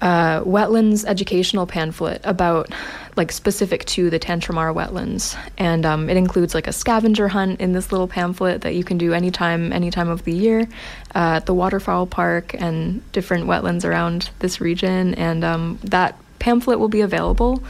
uh, 0.00 0.42
wetlands 0.42 1.04
educational 1.06 1.66
pamphlet 1.66 2.20
about 2.24 2.68
like 3.16 3.32
specific 3.32 3.84
to 3.86 4.10
the 4.10 4.18
Tantramar 4.18 4.74
wetlands. 4.74 5.36
And 5.56 5.86
um, 5.86 6.10
it 6.10 6.16
includes 6.16 6.54
like 6.54 6.66
a 6.66 6.72
scavenger 6.72 7.28
hunt 7.28 7.60
in 7.60 7.72
this 7.72 7.90
little 7.90 8.08
pamphlet 8.08 8.60
that 8.62 8.74
you 8.74 8.84
can 8.84 8.98
do 8.98 9.14
anytime, 9.14 9.72
any 9.72 9.90
time 9.90 10.08
of 10.08 10.24
the 10.24 10.32
year 10.32 10.68
uh, 11.14 11.38
at 11.38 11.46
the 11.46 11.54
waterfowl 11.54 12.06
park 12.06 12.54
and 12.54 13.00
different 13.12 13.46
wetlands 13.46 13.84
around 13.84 14.30
this 14.40 14.60
region. 14.60 15.14
And 15.14 15.42
um, 15.42 15.78
that 15.84 16.18
pamphlet 16.38 16.78
will 16.78 16.88
be 16.88 17.00
available 17.00 17.62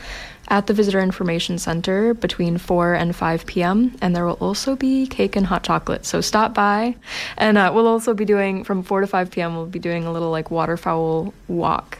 at 0.48 0.66
the 0.66 0.74
Visitor 0.74 1.00
Information 1.00 1.58
Center 1.58 2.14
between 2.14 2.58
4 2.58 2.94
and 2.94 3.14
5 3.14 3.46
p.m. 3.46 3.96
And 4.00 4.14
there 4.14 4.24
will 4.24 4.34
also 4.34 4.76
be 4.76 5.06
cake 5.06 5.36
and 5.36 5.46
hot 5.46 5.62
chocolate. 5.62 6.04
So 6.04 6.20
stop 6.20 6.54
by. 6.54 6.96
And 7.36 7.56
uh, 7.56 7.72
we'll 7.74 7.86
also 7.86 8.14
be 8.14 8.24
doing, 8.24 8.64
from 8.64 8.82
4 8.82 9.02
to 9.02 9.06
5 9.06 9.30
p.m., 9.30 9.56
we'll 9.56 9.66
be 9.66 9.78
doing 9.78 10.04
a 10.04 10.12
little 10.12 10.30
like 10.30 10.50
waterfowl 10.50 11.32
walk 11.48 11.98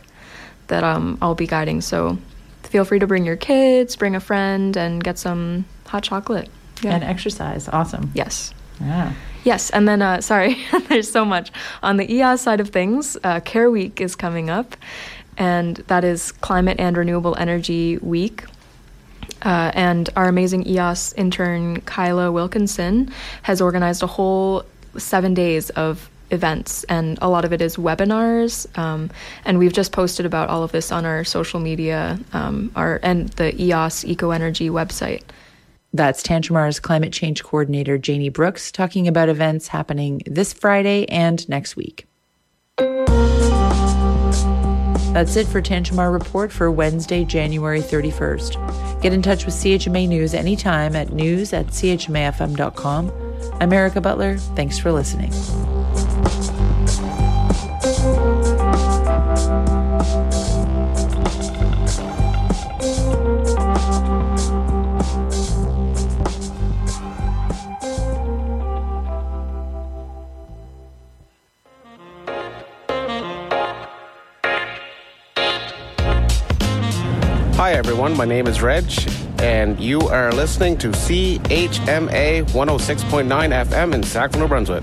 that 0.68 0.84
um, 0.84 1.18
I'll 1.20 1.34
be 1.34 1.46
guiding. 1.46 1.80
So 1.80 2.18
feel 2.62 2.84
free 2.84 2.98
to 2.98 3.06
bring 3.06 3.24
your 3.24 3.36
kids, 3.36 3.96
bring 3.96 4.14
a 4.14 4.20
friend, 4.20 4.76
and 4.76 5.02
get 5.02 5.18
some 5.18 5.64
hot 5.86 6.02
chocolate. 6.02 6.48
Yeah. 6.82 6.94
And 6.94 7.04
exercise. 7.04 7.68
Awesome. 7.68 8.10
Yes. 8.14 8.52
Yeah. 8.80 9.12
Yes, 9.44 9.68
and 9.70 9.86
then 9.86 10.02
uh, 10.02 10.20
sorry, 10.22 10.56
there's 10.88 11.10
so 11.10 11.24
much 11.24 11.52
on 11.82 11.98
the 11.98 12.12
EOS 12.12 12.40
side 12.40 12.60
of 12.60 12.70
things. 12.70 13.16
Uh, 13.22 13.40
Care 13.40 13.70
Week 13.70 14.00
is 14.00 14.16
coming 14.16 14.50
up, 14.50 14.76
and 15.36 15.76
that 15.88 16.04
is 16.04 16.32
Climate 16.32 16.78
and 16.78 16.96
Renewable 16.96 17.36
Energy 17.36 17.98
Week. 17.98 18.44
Uh, 19.42 19.70
and 19.74 20.08
our 20.16 20.26
amazing 20.26 20.66
EOS 20.66 21.12
intern 21.14 21.80
Kyla 21.82 22.32
Wilkinson 22.32 23.12
has 23.42 23.60
organized 23.60 24.02
a 24.02 24.06
whole 24.06 24.64
seven 24.96 25.34
days 25.34 25.70
of 25.70 26.10
events, 26.30 26.84
and 26.84 27.18
a 27.20 27.28
lot 27.28 27.44
of 27.44 27.52
it 27.52 27.60
is 27.60 27.76
webinars. 27.76 28.66
Um, 28.78 29.10
and 29.44 29.58
we've 29.58 29.72
just 29.72 29.92
posted 29.92 30.26
about 30.26 30.48
all 30.48 30.62
of 30.62 30.72
this 30.72 30.90
on 30.90 31.04
our 31.04 31.24
social 31.24 31.60
media, 31.60 32.18
um, 32.32 32.70
our 32.76 33.00
and 33.02 33.28
the 33.30 33.60
EOS 33.60 34.04
Eco 34.04 34.30
Energy 34.30 34.70
website. 34.70 35.22
That's 35.92 36.22
Tantramar's 36.22 36.80
climate 36.80 37.12
change 37.12 37.44
coordinator, 37.44 37.98
Janie 37.98 38.28
Brooks, 38.28 38.72
talking 38.72 39.06
about 39.06 39.28
events 39.28 39.68
happening 39.68 40.22
this 40.26 40.52
Friday 40.52 41.08
and 41.08 41.48
next 41.48 41.76
week. 41.76 42.06
That's 45.14 45.36
it 45.36 45.46
for 45.46 45.62
Tantramar 45.62 46.12
Report 46.12 46.50
for 46.50 46.72
Wednesday, 46.72 47.24
January 47.24 47.80
31st. 47.80 49.00
Get 49.00 49.12
in 49.12 49.22
touch 49.22 49.46
with 49.46 49.54
CHMA 49.54 50.08
News 50.08 50.34
anytime 50.34 50.96
at 50.96 51.12
news 51.12 51.52
at 51.52 51.68
chmafm.com. 51.68 53.12
I'm 53.60 53.72
Erica 53.72 54.00
Butler. 54.00 54.38
Thanks 54.38 54.76
for 54.76 54.90
listening. 54.90 55.30
Hi, 77.56 77.74
everyone. 77.74 78.16
My 78.16 78.24
name 78.24 78.48
is 78.48 78.60
Reg, 78.60 78.84
and 79.38 79.78
you 79.78 80.00
are 80.00 80.32
listening 80.32 80.76
to 80.78 80.88
CHMA 80.88 82.42
106.9 82.50 83.64
FM 83.64 83.94
in 83.94 84.02
Sackville, 84.02 84.40
New 84.40 84.48
Brunswick. 84.48 84.82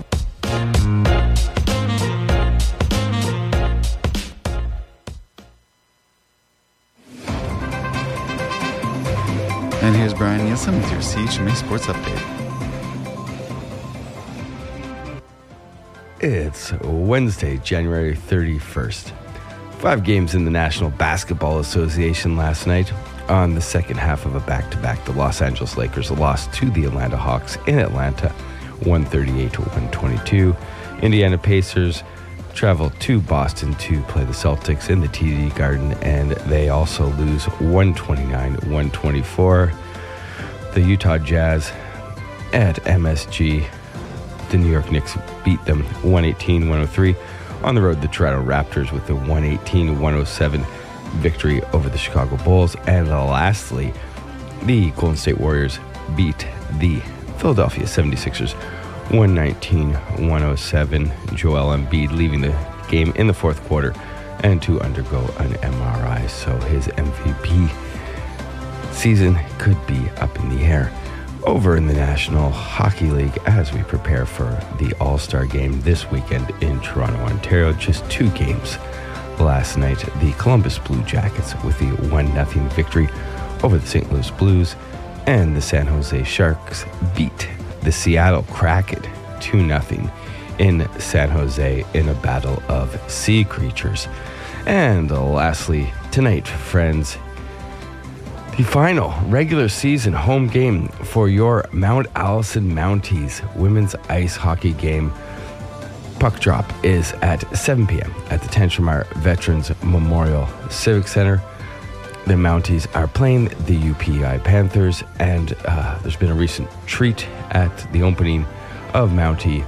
And 9.84 9.94
here's 9.94 10.13
Brian 10.13 10.46
Nielsen 10.46 10.78
with 10.78 10.90
your 10.92 11.01
CHMA 11.01 11.54
Sports 11.54 11.88
Update. 11.88 12.24
It's 16.22 16.72
Wednesday, 16.84 17.58
January 17.58 18.16
31st. 18.16 19.21
Five 19.82 20.04
games 20.04 20.36
in 20.36 20.46
the 20.46 20.52
National 20.52 20.92
Basketball 20.92 21.58
Association 21.58 22.38
last 22.38 22.68
night. 22.68 22.94
On 23.30 23.56
the 23.56 23.62
second 23.62 23.98
half 23.98 24.28
of 24.28 24.36
a 24.36 24.40
back 24.42 24.70
to 24.70 24.78
back, 24.78 25.04
the 25.06 25.12
Los 25.12 25.42
Angeles 25.42 25.76
Lakers 25.76 26.12
lost 26.12 26.54
to 26.54 26.70
the 26.70 26.86
Atlanta 26.86 27.18
Hawks 27.18 27.58
in 27.66 27.80
Atlanta 27.80 28.30
138 28.84 29.54
to 29.54 29.62
122. 29.62 30.56
Indiana 31.02 31.36
Pacers 31.36 32.04
travel 32.54 32.92
to 33.00 33.20
Boston 33.22 33.74
to 33.76 34.04
play 34.04 34.24
the 34.24 34.34
Celtics 34.34 34.92
in 34.92 35.02
the 35.02 35.08
TD 35.08 35.56
Garden, 35.56 35.94
and 36.04 36.34
they 36.48 36.70
also 36.70 37.08
lose 37.14 37.46
129 37.46 38.54
124. 38.54 39.74
The 40.76 40.82
Utah 40.82 41.18
Jazz 41.18 41.72
at 42.54 42.76
MSG, 42.84 43.66
the 44.52 44.58
New 44.58 44.70
York 44.70 44.92
Knicks 44.92 45.18
beat 45.44 45.66
them 45.66 45.82
118 46.04 46.70
103. 46.70 47.16
On 47.63 47.75
the 47.75 47.82
road, 47.82 48.01
the 48.01 48.08
Toronto 48.08 48.44
Raptors 48.44 48.91
with 48.91 49.06
the 49.06 49.13
118 49.13 50.00
107 50.00 50.65
victory 51.18 51.62
over 51.74 51.89
the 51.89 51.98
Chicago 51.98 52.38
Bulls. 52.38 52.75
And 52.88 53.08
lastly, 53.10 53.94
the 54.63 54.89
Golden 54.91 55.15
State 55.15 55.39
Warriors 55.39 55.80
beat 56.15 56.48
the 56.80 57.00
Philadelphia 57.38 57.84
76ers 57.84 58.53
119 59.12 59.94
107. 59.94 61.12
Joel 61.36 61.77
Embiid 61.77 62.12
leaving 62.12 62.41
the 62.41 62.56
game 62.89 63.12
in 63.15 63.27
the 63.27 63.34
fourth 63.34 63.63
quarter 63.68 63.94
and 64.44 64.60
to 64.63 64.82
undergo 64.82 65.20
an 65.38 65.51
MRI. 65.53 66.27
So 66.30 66.58
his 66.62 66.88
MVP 66.88 67.70
season 68.91 69.38
could 69.60 69.77
be 69.86 70.10
up 70.18 70.36
in 70.39 70.50
the 70.50 70.63
air 70.63 70.91
over 71.44 71.76
in 71.76 71.88
the 71.88 71.94
National 71.94 72.50
Hockey 72.50 73.10
League 73.10 73.38
as 73.46 73.74
we 73.74 73.84
prepare 73.84 74.26
for 74.26 74.60
the 74.80 74.94
All 75.00 75.18
Star 75.18 75.46
game 75.46 75.82
this 75.82 76.10
weekend 76.12 76.50
in 76.62 76.80
Toronto, 76.82 77.18
Ontario. 77.20 77.74
Just 77.74 78.10
two 78.10 78.30
games 78.32 78.78
last 79.40 79.78
night. 79.78 80.00
The 80.20 80.34
Columbus 80.38 80.78
Blue 80.80 81.02
Jackets 81.04 81.56
with 81.64 81.78
the 81.80 81.88
1 82.10 82.28
0 82.34 82.46
victory 82.70 83.10
over 83.64 83.78
the 83.78 83.88
St. 83.88 84.12
Louis 84.12 84.30
Blues, 84.32 84.76
and 85.28 85.56
the 85.56 85.62
San 85.62 85.88
Jose 85.88 86.24
Sharks 86.24 86.86
beat 87.16 87.50
the 87.82 87.92
Seattle 87.92 88.44
Kraken 88.44 89.02
2 89.40 89.68
0 89.68 90.12
in 90.60 90.88
San 91.00 91.30
Jose 91.30 91.86
in 91.94 92.10
a 92.10 92.16
battle 92.16 92.62
of 92.68 93.00
sea 93.12 93.44
creatures. 93.44 94.08
And 94.66 95.10
lastly, 95.10 95.92
tonight, 96.12 96.48
friends, 96.48 97.18
the 98.58 98.63
final 98.63 99.13
regular 99.27 99.70
season 99.70 100.12
home 100.12 100.48
game 100.48 100.88
for 100.89 101.29
your 101.29 101.65
Mount 101.72 102.08
Allison 102.15 102.70
Mounties 102.70 103.41
women's 103.55 103.96
ice 104.10 104.36
hockey 104.36 104.74
game. 104.74 105.12
Puck 106.20 106.39
drop 106.39 106.65
is 106.84 107.13
at 107.22 107.41
7 107.55 107.88
p.m. 107.88 108.13
at 108.29 108.41
the 108.41 108.50
Tantramar 108.50 109.08
Veterans 109.15 109.72
Memorial 109.84 110.48
Civic 110.70 111.08
Center. 111.08 111.41
The 112.27 112.34
Mounties 112.34 112.93
are 112.96 113.08
playing 113.08 113.46
the 113.65 113.77
UPEI 113.77 114.43
Panthers, 114.43 115.03
and 115.20 115.55
uh, 115.65 115.98
there's 116.00 116.17
been 116.17 116.31
a 116.31 116.36
recent 116.36 116.70
treat 116.86 117.27
at 117.51 117.75
the 117.93 118.03
opening 118.03 118.46
of 118.93 119.12
Mountie 119.12 119.62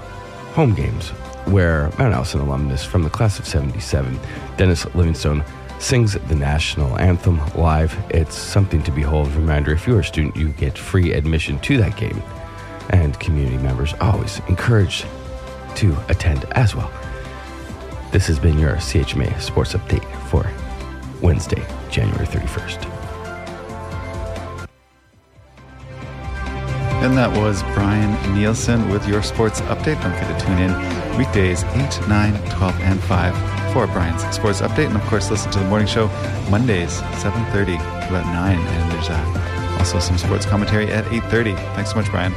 home 0.54 0.76
games 0.76 1.10
where 1.46 1.90
Mount 1.98 2.14
Allison 2.14 2.42
alumnus 2.42 2.84
from 2.84 3.04
the 3.04 3.10
class 3.10 3.40
of 3.40 3.48
77, 3.48 4.20
Dennis 4.58 4.86
Livingstone, 4.94 5.44
sings 5.80 6.14
the 6.14 6.36
national 6.36 6.98
anthem 6.98 7.40
live. 7.56 7.98
It's 8.10 8.36
something 8.36 8.82
to 8.84 8.92
behold. 8.92 9.32
Reminder 9.34 9.74
if 9.74 9.88
you're 9.88 10.00
a 10.00 10.04
student, 10.04 10.36
you 10.36 10.50
get 10.50 10.78
free 10.78 11.14
admission 11.14 11.60
to 11.60 11.78
that 11.78 11.98
game. 11.98 12.22
And 12.90 13.20
community 13.20 13.58
members 13.58 13.94
always 14.00 14.40
encouraged 14.48 15.06
to 15.76 15.98
attend 16.10 16.46
as 16.52 16.76
well. 16.76 16.92
This 18.12 18.28
has 18.28 18.40
been 18.40 18.60
your 18.60 18.76
CHMA 18.76 19.42
Sports 19.42 19.74
Update 19.74 20.06
for 20.30 20.50
Wednesday, 21.22 21.66
January 21.90 22.28
31st. 22.28 22.90
And 27.04 27.18
that 27.18 27.36
was 27.38 27.64
Brian 27.74 28.34
Nielsen 28.34 28.88
with 28.90 29.06
your 29.08 29.22
sports 29.22 29.60
update. 29.62 30.02
Don't 30.02 30.14
forget 30.14 30.40
to 30.40 30.46
tune 30.46 30.60
in 30.60 31.18
weekdays 31.18 31.64
8, 31.64 32.08
9, 32.08 32.50
12, 32.52 32.80
and 32.82 33.00
5 33.02 33.53
for 33.74 33.88
Brian's 33.88 34.22
sports 34.36 34.62
update. 34.62 34.86
And 34.86 34.96
of 34.96 35.02
course, 35.08 35.32
listen 35.32 35.52
to 35.52 35.60
the 35.60 35.66
morning 35.66 35.88
show 35.88 36.08
Mondays, 36.50 37.02
7.30 37.24 37.66
to 37.66 38.08
about 38.08 38.26
9. 38.26 38.56
And 38.56 38.92
there's 38.92 39.10
uh, 39.10 39.76
also 39.80 39.98
some 39.98 40.18
sports 40.20 40.46
commentary 40.46 40.92
at 40.92 41.04
8.30. 41.06 41.56
Thanks 41.74 41.90
so 41.90 41.96
much, 41.96 42.10
Brian. 42.12 42.32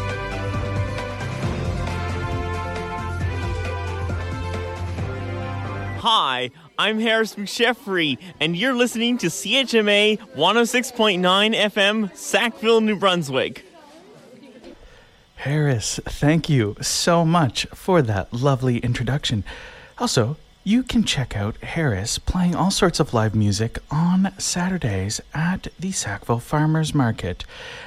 Hi, 6.00 6.50
I'm 6.78 7.00
Harris 7.00 7.34
McSheffrey, 7.34 8.16
and 8.40 8.56
you're 8.56 8.74
listening 8.74 9.18
to 9.18 9.26
CHMA 9.26 10.18
106.9 10.34 11.54
FM, 11.54 12.16
Sackville, 12.16 12.80
New 12.80 12.96
Brunswick. 12.96 13.64
Harris, 15.34 16.00
thank 16.04 16.48
you 16.48 16.76
so 16.80 17.26
much 17.26 17.66
for 17.74 18.00
that 18.00 18.32
lovely 18.32 18.78
introduction. 18.78 19.44
Also, 19.98 20.36
you 20.66 20.82
can 20.82 21.04
check 21.04 21.36
out 21.36 21.56
Harris 21.62 22.18
playing 22.18 22.56
all 22.56 22.72
sorts 22.72 22.98
of 22.98 23.14
live 23.14 23.36
music 23.36 23.78
on 23.88 24.32
Saturdays 24.36 25.20
at 25.32 25.68
the 25.78 25.92
Sackville 25.92 26.40
Farmers 26.40 26.92
Market. 26.92 27.44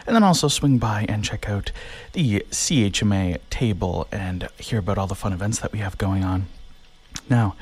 And 0.08 0.16
then 0.16 0.24
also 0.24 0.48
swing 0.48 0.78
by 0.78 1.06
and 1.10 1.22
check 1.22 1.50
out 1.50 1.74
the 2.14 2.40
CHMA 2.52 3.40
table 3.50 4.08
and 4.14 4.48
hear 4.58 4.80
about 4.80 4.98
all 4.98 5.08
the 5.08 5.14
fun 5.14 5.34
events 5.34 5.60
that 5.60 5.74
we 5.74 5.80
have 5.80 5.98
going 5.98 6.24
on. 6.24 6.46
Now, 7.30 7.58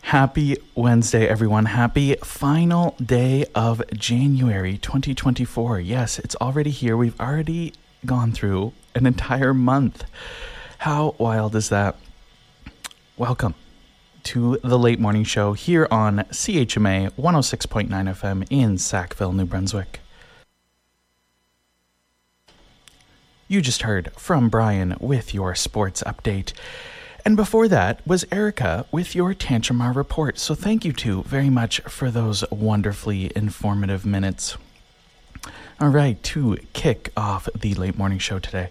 Happy 0.00 0.56
Wednesday, 0.74 1.26
everyone. 1.26 1.64
Happy 1.64 2.14
final 2.22 2.94
day 3.04 3.44
of 3.56 3.82
January 3.92 4.78
2024. 4.78 5.80
Yes, 5.80 6.20
it's 6.20 6.36
already 6.36 6.70
here. 6.70 6.96
We've 6.96 7.20
already 7.20 7.74
gone 8.06 8.30
through 8.30 8.72
an 8.94 9.04
entire 9.04 9.52
month. 9.52 10.04
How 10.78 11.16
wild 11.18 11.56
is 11.56 11.70
that? 11.70 11.96
Welcome 13.18 13.56
to 14.26 14.58
the 14.64 14.76
late 14.76 14.98
morning 14.98 15.22
show 15.22 15.52
here 15.52 15.86
on 15.88 16.18
CHMA 16.32 17.12
106.9 17.12 17.88
FM 17.88 18.44
in 18.50 18.76
Sackville, 18.76 19.32
New 19.32 19.44
Brunswick. 19.44 20.00
You 23.46 23.60
just 23.60 23.82
heard 23.82 24.10
from 24.14 24.48
Brian 24.48 24.96
with 24.98 25.32
your 25.32 25.54
sports 25.54 26.02
update. 26.04 26.52
And 27.24 27.36
before 27.36 27.68
that 27.68 28.04
was 28.04 28.24
Erica 28.32 28.86
with 28.90 29.14
your 29.14 29.32
Tantramar 29.32 29.94
report. 29.94 30.40
So 30.40 30.56
thank 30.56 30.84
you 30.84 30.92
two 30.92 31.22
very 31.22 31.48
much 31.48 31.80
for 31.82 32.10
those 32.10 32.42
wonderfully 32.50 33.30
informative 33.36 34.04
minutes. 34.04 34.56
All 35.80 35.90
right, 35.90 36.20
to 36.24 36.56
kick 36.72 37.12
off 37.16 37.48
the 37.54 37.74
late 37.74 37.96
morning 37.96 38.18
show 38.18 38.40
today, 38.40 38.70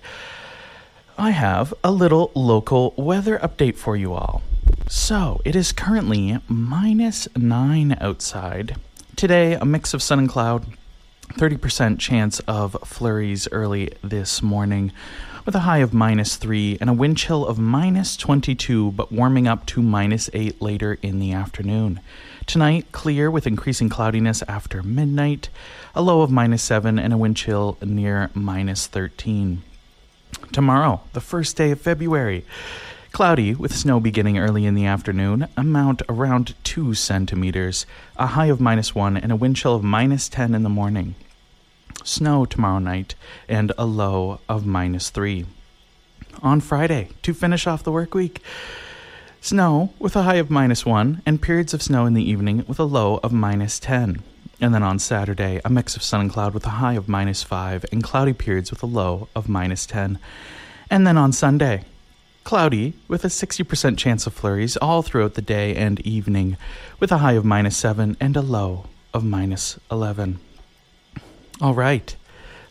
I 1.18 1.30
have 1.30 1.74
a 1.82 1.94
little 1.94 2.32
local 2.36 2.94
weather 2.98 3.40
update 3.40 3.78
for 3.78 3.96
you 3.96 4.14
all. 4.14 4.42
So 4.88 5.42
it 5.44 5.56
is 5.56 5.72
currently 5.72 6.38
minus 6.48 7.28
nine 7.36 7.98
outside. 8.00 8.76
Today, 9.16 9.54
a 9.54 9.66
mix 9.66 9.96
of 9.96 10.04
sun 10.04 10.20
and 10.20 10.30
cloud, 10.30 10.66
30% 11.34 12.00
chance 12.00 12.40
of 12.42 12.78
flurries 12.86 13.48
early 13.52 13.92
this 14.04 14.44
morning 14.44 14.92
with 15.44 15.56
a 15.56 15.62
high 15.62 15.80
of 15.80 15.94
minus 15.94 16.36
3 16.36 16.78
and 16.80 16.90
a 16.90 16.94
wind 16.94 17.18
chill 17.18 17.48
of 17.48 17.58
minus 17.58 18.16
22, 18.16 18.92
but 18.92 19.12
warming 19.12 19.48
up 19.48 19.66
to 19.68 19.82
minus 19.82 20.30
8 20.34 20.62
later 20.62 21.00
in 21.02 21.20
the 21.20 21.34
afternoon. 21.34 22.00
Tonight, 22.46 22.92
clear 22.92 23.32
with 23.32 23.48
increasing 23.48 23.90
cloudiness 23.90 24.44
after 24.48 24.84
midnight, 24.84 25.50
a 25.96 26.02
low 26.04 26.22
of 26.22 26.30
minus 26.30 26.62
7 26.62 27.00
and 27.00 27.12
a 27.12 27.18
wind 27.18 27.38
chill 27.38 27.78
near 27.82 28.30
minus 28.36 28.86
13. 28.86 29.64
Tomorrow, 30.52 31.02
the 31.14 31.22
first 31.22 31.58
day 31.58 31.72
of 31.72 31.82
February. 31.82 32.46
Cloudy 33.16 33.56
with 33.56 33.74
snow 33.74 34.02
beginning 34.02 34.38
early 34.38 34.66
in 34.66 34.76
the 34.76 34.86
afternoon, 34.86 35.48
amount 35.56 36.02
around 36.10 36.54
2 36.66 36.94
centimeters, 36.96 37.86
a 38.18 38.28
high 38.28 38.48
of 38.48 38.60
minus 38.60 38.94
1 38.94 39.16
and 39.16 39.32
a 39.32 39.38
wind 39.38 39.56
chill 39.56 39.74
of 39.74 39.86
minus 39.86 40.28
10 40.28 40.54
in 40.54 40.64
the 40.64 40.70
morning 40.70 41.16
snow 42.04 42.44
tomorrow 42.44 42.78
night, 42.78 43.16
and 43.48 43.72
a 43.78 43.86
low 43.86 44.42
of 44.50 44.66
minus 44.66 45.10
3. 45.12 45.46
On 46.44 46.60
Friday, 46.60 47.08
to 47.22 47.34
finish 47.34 47.66
off 47.66 47.84
the 47.84 47.92
work 47.94 48.14
week, 48.14 48.42
snow 49.40 49.94
with 49.98 50.18
a 50.18 50.24
high 50.24 50.36
of 50.36 50.52
minus 50.52 50.86
1, 50.86 51.22
and 51.26 51.42
periods 51.42 51.74
of 51.74 51.82
snow 51.82 52.06
in 52.06 52.16
the 52.16 52.30
evening 52.30 52.66
with 52.68 52.80
a 52.80 52.84
low 52.84 53.22
of 53.24 53.32
minus 53.32 53.80
10. 53.80 54.24
And 54.60 54.74
then 54.74 54.84
on 54.84 55.00
Saturday, 55.00 55.62
a 55.64 55.70
mix 55.70 55.96
of 55.96 56.04
sun 56.04 56.20
and 56.20 56.30
cloud 56.30 56.54
with 56.54 56.66
a 56.66 56.82
high 56.82 56.96
of 56.96 57.08
minus 57.08 57.44
5, 57.44 57.86
and 57.94 58.04
cloudy 58.04 58.34
periods 58.34 58.72
with 58.72 58.84
a 58.84 58.88
low 58.88 59.30
of 59.34 59.48
minus 59.48 59.86
10. 59.86 60.20
And 60.90 61.08
then 61.08 61.18
on 61.18 61.32
Sunday, 61.32 61.86
cloudy 62.46 62.94
with 63.10 63.26
a 63.26 63.28
60% 63.28 63.98
chance 63.98 64.26
of 64.26 64.34
flurries 64.34 64.78
all 64.78 65.02
throughout 65.02 65.34
the 65.34 65.42
day 65.42 65.76
and 65.76 66.00
evening, 66.02 66.56
with 67.00 67.12
a 67.12 67.18
high 67.18 67.34
of 67.34 67.44
minus 67.44 67.76
7 67.76 68.16
and 68.22 68.38
a 68.38 68.42
low 68.42 68.86
of 69.14 69.26
minus 69.26 69.78
11. 69.92 70.40
All 71.60 71.74
right. 71.74 72.16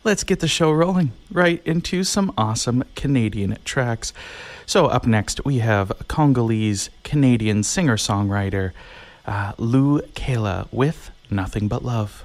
Let's 0.04 0.24
get 0.24 0.40
the 0.40 0.48
show 0.48 0.70
rolling 0.70 1.12
right 1.32 1.62
into 1.66 2.04
some 2.04 2.32
awesome 2.38 2.84
Canadian 2.94 3.56
tracks. 3.64 4.12
So, 4.66 4.86
up 4.86 5.06
next, 5.06 5.44
we 5.44 5.58
have 5.58 5.92
Congolese 6.08 6.90
Canadian 7.02 7.62
singer 7.62 7.96
songwriter 7.96 8.72
uh, 9.26 9.52
Lu 9.58 10.02
Kala 10.14 10.68
with 10.70 11.10
Nothing 11.30 11.68
But 11.68 11.84
Love. 11.84 12.24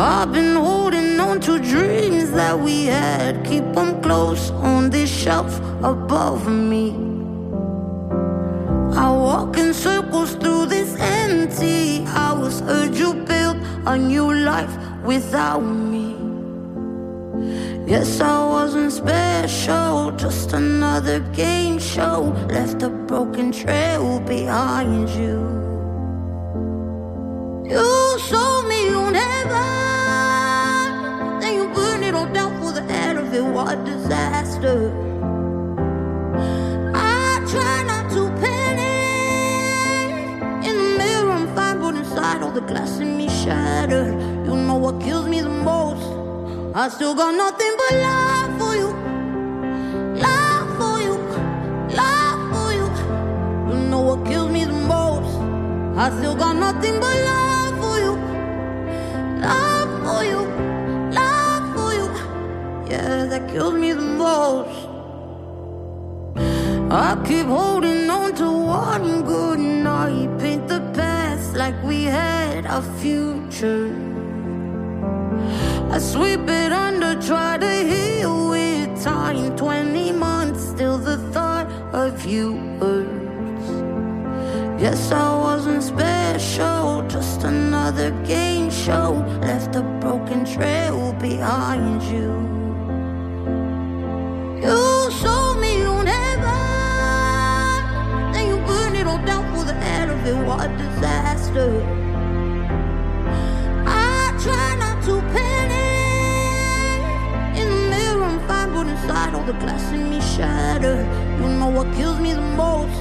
I've 0.00 0.32
been 0.32 0.54
holding 0.54 1.18
on 1.18 1.40
to 1.40 1.58
dreams 1.58 2.30
that 2.30 2.56
we 2.56 2.84
had. 2.84 3.44
Keep 3.44 3.72
them 3.72 4.00
close 4.00 4.52
on 4.52 4.90
this 4.90 5.10
shelf 5.10 5.58
above 5.82 6.46
me. 6.48 6.92
I 8.94 9.10
walk 9.10 9.56
in 9.58 9.74
circles 9.74 10.36
through 10.36 10.66
this 10.66 10.94
empty 11.00 12.04
house. 12.04 12.60
Heard 12.60 12.94
you 12.94 13.12
build 13.12 13.56
a 13.86 13.98
new 13.98 14.32
life 14.32 14.72
without 15.02 15.62
me. 15.62 16.14
Yes, 17.84 18.20
I 18.20 18.44
wasn't 18.46 18.92
special, 18.92 20.12
just 20.12 20.52
another 20.52 21.18
game 21.32 21.80
show. 21.80 22.36
Left 22.48 22.84
a 22.84 22.88
broken 22.88 23.50
trail 23.50 24.20
behind 24.20 25.08
you. 25.10 25.58
You 27.68 28.18
sold 28.20 28.66
me 28.68 28.94
on 28.94 29.14
heaven, 29.14 29.77
of. 33.34 33.46
What 33.54 33.84
disaster! 33.84 34.92
I 36.94 37.40
try 37.50 37.82
not 37.84 38.10
to 38.12 38.30
panic. 38.40 40.14
In 40.64 40.76
the 40.76 40.98
mirror, 40.98 41.30
I'm 41.32 41.54
fine, 41.54 41.80
but 41.80 41.94
inside, 41.96 42.42
all 42.42 42.50
the 42.50 42.60
glass 42.60 42.98
in 42.98 43.16
me 43.16 43.28
shattered. 43.28 44.14
You 44.46 44.56
know 44.56 44.76
what 44.76 45.00
kills 45.00 45.26
me 45.28 45.40
the 45.40 45.48
most? 45.50 46.06
I 46.74 46.88
still 46.88 47.14
got 47.14 47.34
nothing 47.34 47.74
but 47.76 47.92
love 47.98 48.58
for 48.60 48.74
you. 48.76 48.90
Love 50.26 50.68
for 50.78 51.00
you. 51.00 51.16
Love 51.96 52.40
for 52.52 52.72
you. 52.72 52.88
You 53.68 53.88
know 53.90 54.00
what 54.00 54.24
kills 54.26 54.50
me 54.50 54.64
the 54.64 54.72
most? 54.72 55.36
I 55.96 56.10
still 56.18 56.34
got 56.36 56.56
nothing 56.56 57.00
but 57.00 57.16
love 57.30 57.78
for 57.82 57.98
you. 57.98 58.14
Love 59.40 59.90
for 60.06 60.24
you. 60.24 60.67
Yeah, 62.88 63.26
that 63.26 63.50
kills 63.50 63.74
me 63.74 63.92
the 63.92 64.00
most. 64.00 64.88
I 66.90 67.22
keep 67.26 67.44
holding 67.44 68.08
on 68.08 68.34
to 68.36 68.50
one 68.50 69.22
good 69.24 69.58
night, 69.58 70.38
paint 70.38 70.68
the 70.68 70.80
past 70.94 71.54
like 71.54 71.74
we 71.82 72.04
had 72.04 72.64
a 72.64 72.80
future. 72.98 73.94
I 75.90 75.98
sweep 75.98 76.48
it 76.48 76.72
under, 76.72 77.20
try 77.20 77.58
to 77.58 77.72
heal 77.84 78.48
with 78.48 79.02
time. 79.02 79.54
20 79.54 80.12
months, 80.12 80.60
still 80.68 80.96
the 80.96 81.18
thought 81.30 81.66
of 81.92 82.24
you 82.24 82.56
hurts. 82.80 83.68
Yes, 84.80 85.12
I 85.12 85.36
wasn't 85.36 85.82
special, 85.82 87.06
just 87.06 87.44
another 87.44 88.12
game 88.24 88.70
show. 88.70 89.24
Left 89.42 89.76
a 89.76 89.82
broken 90.00 90.46
trail 90.46 91.12
behind. 91.20 92.02
You 92.04 92.57
end. 100.28 100.46
What 100.46 100.68
disaster! 100.76 101.70
I 103.86 104.32
try 104.42 104.76
not 104.76 105.02
to 105.04 105.20
panic. 105.32 107.00
In 107.58 107.68
the 107.68 107.80
mirror, 107.90 108.24
I'm 108.24 108.40
fine, 108.46 108.72
but 108.72 108.86
inside 108.86 109.34
all 109.34 109.44
the 109.44 109.54
glass 109.54 109.92
in 109.92 110.10
me 110.10 110.20
shattered. 110.20 111.06
You 111.40 111.48
know 111.58 111.68
what 111.68 111.92
kills 111.94 112.18
me 112.20 112.32
the 112.34 112.40
most? 112.40 112.98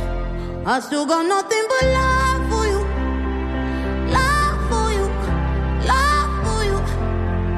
I 0.65 0.79
still 0.79 1.05
got 1.05 1.25
nothing 1.25 1.65
but 1.69 1.83
love 1.99 2.43
for 2.51 2.65
you. 2.73 2.81
Love 4.19 4.59
for 4.69 4.87
you. 4.97 5.07
Love 5.93 6.31
for 6.45 6.61
you. 6.69 6.79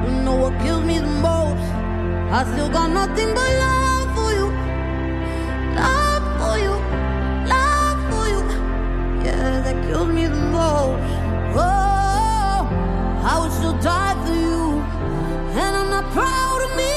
You 0.04 0.12
know 0.24 0.36
what 0.36 0.54
kills 0.62 0.84
me 0.84 0.98
the 0.98 1.14
most? 1.28 1.66
I 2.32 2.44
still 2.52 2.68
got 2.68 2.90
nothing 2.90 3.34
but 3.34 3.50
love 3.62 3.79
kills 9.90 10.08
me 10.08 10.26
the 10.26 10.44
most. 10.56 11.02
Oh, 11.58 12.58
I 13.32 13.34
would 13.40 13.52
still 13.58 13.76
die 13.78 14.14
for 14.24 14.36
you, 14.46 14.62
and 15.62 15.72
I'm 15.78 15.90
not 15.96 16.06
proud 16.18 16.60
of 16.66 16.72
me. 16.82 16.96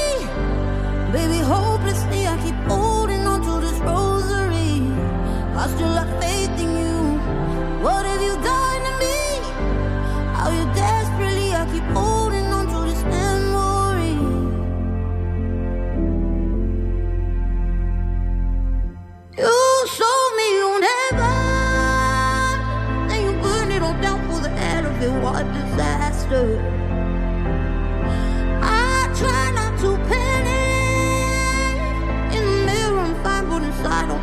Baby, 1.15 1.39
hopelessly, 1.39 2.21
I 2.33 2.35
keep 2.45 2.59
holding 2.71 3.25
on 3.31 3.39
to 3.47 3.53
this 3.65 3.79
rosary. 3.79 4.75
I 5.61 5.63
still 5.75 5.92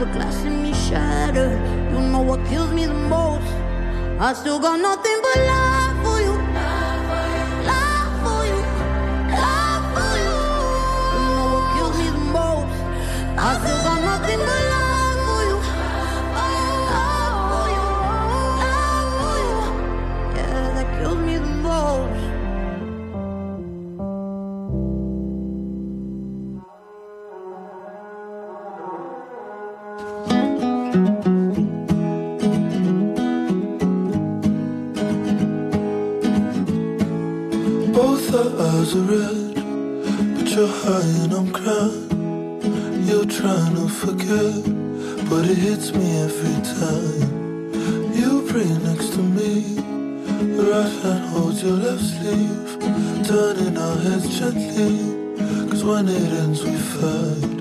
the 0.00 0.06
glass 0.06 0.44
in 0.44 0.62
me 0.62 0.72
shattered. 0.72 1.60
You 1.92 2.00
know 2.00 2.22
what 2.22 2.40
kills 2.46 2.72
me 2.72 2.86
the 2.86 2.94
most? 2.94 3.44
I 4.18 4.32
still 4.32 4.58
got 4.58 4.80
nothing 4.80 5.18
but 5.26 5.36
love 5.52 5.96
for 6.04 6.18
you. 6.26 6.36
Love 7.70 8.12
for 8.24 8.40
you. 8.50 8.60
Love 9.44 9.84
for 9.94 10.12
you. 10.24 10.36
You 11.16 11.24
know 11.36 11.48
what 11.52 11.64
kills 11.74 11.96
me 12.00 12.08
the 12.16 12.24
most? 12.38 12.72
I 13.36 13.50
still 13.60 13.79
red, 38.98 39.54
but 40.34 40.48
you're 40.50 40.66
high 40.66 41.10
and 41.22 41.32
I'm 41.32 41.52
crying. 41.52 43.06
You're 43.06 43.24
trying 43.24 43.76
to 43.76 43.88
forget, 43.88 44.64
but 45.30 45.44
it 45.48 45.58
hits 45.58 45.92
me 45.92 46.18
every 46.18 46.58
time. 46.62 48.12
You 48.14 48.46
pray 48.48 48.68
next 48.88 49.10
to 49.14 49.22
me, 49.22 49.76
right 50.58 50.92
hand 51.02 51.24
holds 51.30 51.62
your 51.62 51.72
left 51.72 52.02
sleeve, 52.02 52.78
turning 53.26 53.76
our 53.78 53.96
heads 53.96 54.38
gently. 54.38 55.20
Cause 55.70 55.84
when 55.84 56.08
it 56.08 56.32
ends, 56.42 56.64
we 56.64 56.74
fight. 56.74 57.60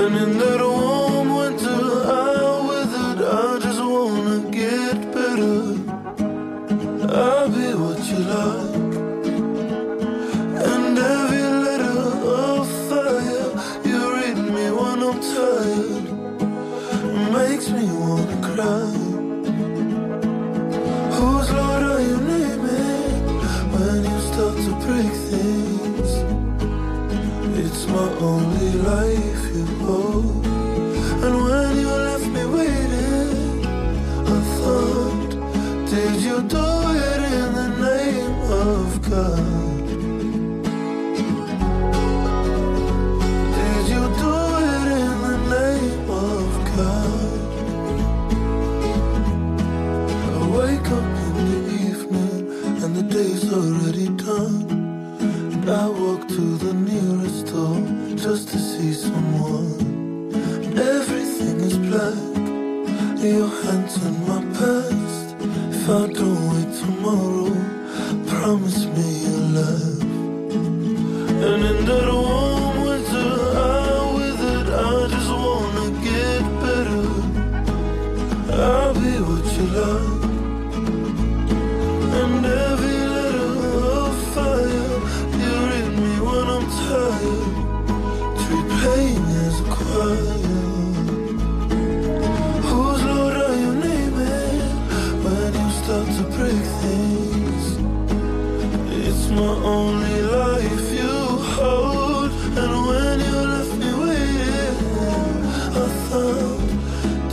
And 0.00 0.16
in 0.16 0.38
that 0.38 0.60
warm 0.60 1.36
winter, 1.36 1.82
I 2.06 2.66
withered. 2.68 3.20
I 3.26 3.58
just 3.60 3.80
wanna 3.80 4.50
get 4.50 4.96
better. 5.12 5.76
I'll 7.12 7.48
be 7.48 7.74
what 7.74 7.98
you 8.08 8.18
like. 8.18 8.69
Things? 24.98 26.10
It's 27.58 27.86
my 27.86 28.08
only 28.20 28.72
life 28.72 29.29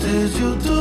did 0.07 0.31
you 0.39 0.55
do 0.55 0.76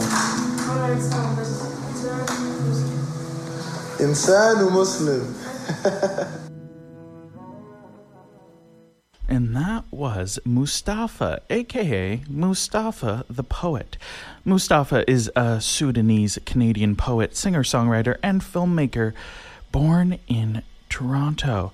سبحان 0.00 0.98
الله 1.00 1.66
انسان 4.00 4.62
ومسلم 4.62 5.34
And 9.28 9.56
that 9.56 9.84
was 9.90 10.38
Mustafa, 10.44 11.40
aka 11.50 12.22
Mustafa 12.28 13.24
the 13.28 13.42
Poet. 13.42 13.98
Mustafa 14.44 15.10
is 15.10 15.30
a 15.34 15.60
Sudanese 15.60 16.38
Canadian 16.46 16.94
poet, 16.94 17.36
singer 17.36 17.64
songwriter, 17.64 18.16
and 18.22 18.40
filmmaker 18.40 19.12
born 19.72 20.18
in 20.28 20.62
Toronto. 20.88 21.72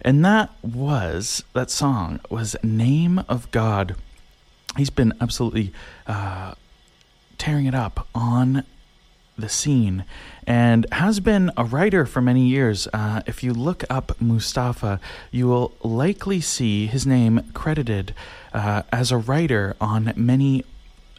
And 0.00 0.24
that 0.24 0.50
was, 0.62 1.44
that 1.52 1.70
song 1.70 2.18
was 2.30 2.56
Name 2.62 3.22
of 3.28 3.50
God. 3.50 3.94
He's 4.76 4.90
been 4.90 5.12
absolutely 5.20 5.72
uh, 6.06 6.54
tearing 7.41 7.65
it 7.65 7.73
up 7.73 8.07
on 8.13 8.63
the 9.35 9.49
scene 9.49 10.05
and 10.45 10.85
has 10.91 11.19
been 11.19 11.49
a 11.57 11.63
writer 11.63 12.05
for 12.05 12.21
many 12.21 12.45
years. 12.45 12.87
Uh, 12.93 13.23
if 13.25 13.41
you 13.43 13.51
look 13.51 13.83
up 13.89 14.11
Mustafa, 14.21 14.99
you 15.31 15.47
will 15.47 15.73
likely 15.81 16.39
see 16.39 16.85
his 16.85 17.07
name 17.07 17.51
credited 17.55 18.13
uh, 18.53 18.83
as 18.91 19.11
a 19.11 19.17
writer 19.17 19.75
on 19.81 20.13
many 20.15 20.63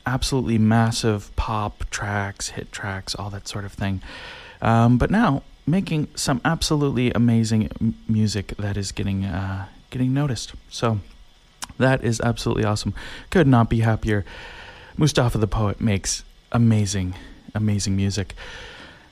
absolutely 0.07 0.59
massive 0.59 1.35
pop 1.35 1.91
tracks, 1.91 2.51
hit 2.51 2.71
tracks, 2.71 3.17
all 3.17 3.29
that 3.31 3.49
sort 3.49 3.65
of 3.65 3.73
thing. 3.73 4.01
Um, 4.61 4.99
but 4.99 5.11
now 5.11 5.43
making 5.67 6.07
some 6.15 6.41
absolutely 6.45 7.11
amazing 7.11 7.69
m- 7.81 7.97
music 8.07 8.55
that 8.59 8.77
is 8.77 8.93
getting 8.93 9.25
uh, 9.25 9.67
getting 9.91 10.15
noticed. 10.15 10.55
So 10.71 11.01
that 11.79 12.05
is 12.05 12.21
absolutely 12.21 12.65
awesome. 12.65 12.95
Could 13.31 13.49
not 13.49 13.69
be 13.69 13.81
happier. 13.81 14.25
Mustafa 14.97 15.39
the 15.39 15.47
poet 15.47 15.81
makes 15.81 16.23
amazing, 16.53 17.15
amazing 17.55 17.97
music. 17.97 18.35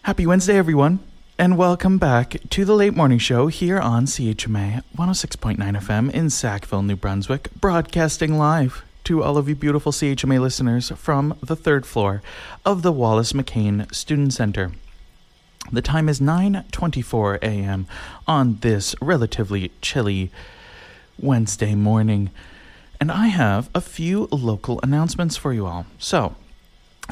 Happy 0.03 0.27
Wednesday, 0.27 0.57
everyone, 0.59 1.01
and 1.39 1.57
welcome 1.57 1.97
back 1.97 2.37
to 2.51 2.67
the 2.67 2.75
Late 2.75 2.95
Morning 2.95 3.19
Show 3.19 3.47
here 3.47 3.79
on 3.81 4.05
CHMA 4.05 4.83
106.9 4.97 5.57
FM 5.57 6.11
in 6.11 6.29
Sackville, 6.29 6.83
New 6.83 6.97
Brunswick, 6.97 7.49
broadcasting 7.59 8.37
live 8.37 8.85
to 9.05 9.23
all 9.23 9.39
of 9.39 9.49
you 9.49 9.55
beautiful 9.55 9.91
CHMA 9.91 10.39
listeners 10.39 10.91
from 10.97 11.39
the 11.43 11.57
third 11.57 11.87
floor 11.87 12.21
of 12.67 12.83
the 12.83 12.93
Wallace 12.93 13.33
McCain 13.33 13.93
Student 13.95 14.35
Center. 14.35 14.73
The 15.73 15.83
time 15.83 16.11
is 16.11 16.21
9:24 16.21 17.39
a.m. 17.43 17.87
on 18.29 18.59
this 18.61 18.95
relatively 19.01 19.73
chilly 19.81 20.31
Wednesday 21.19 21.75
morning, 21.75 22.31
and 23.01 23.11
I 23.11 23.29
have 23.29 23.71
a 23.75 23.81
few 23.81 24.29
local 24.31 24.79
announcements 24.83 25.37
for 25.37 25.55
you 25.55 25.67
all. 25.67 25.87
So, 25.99 26.37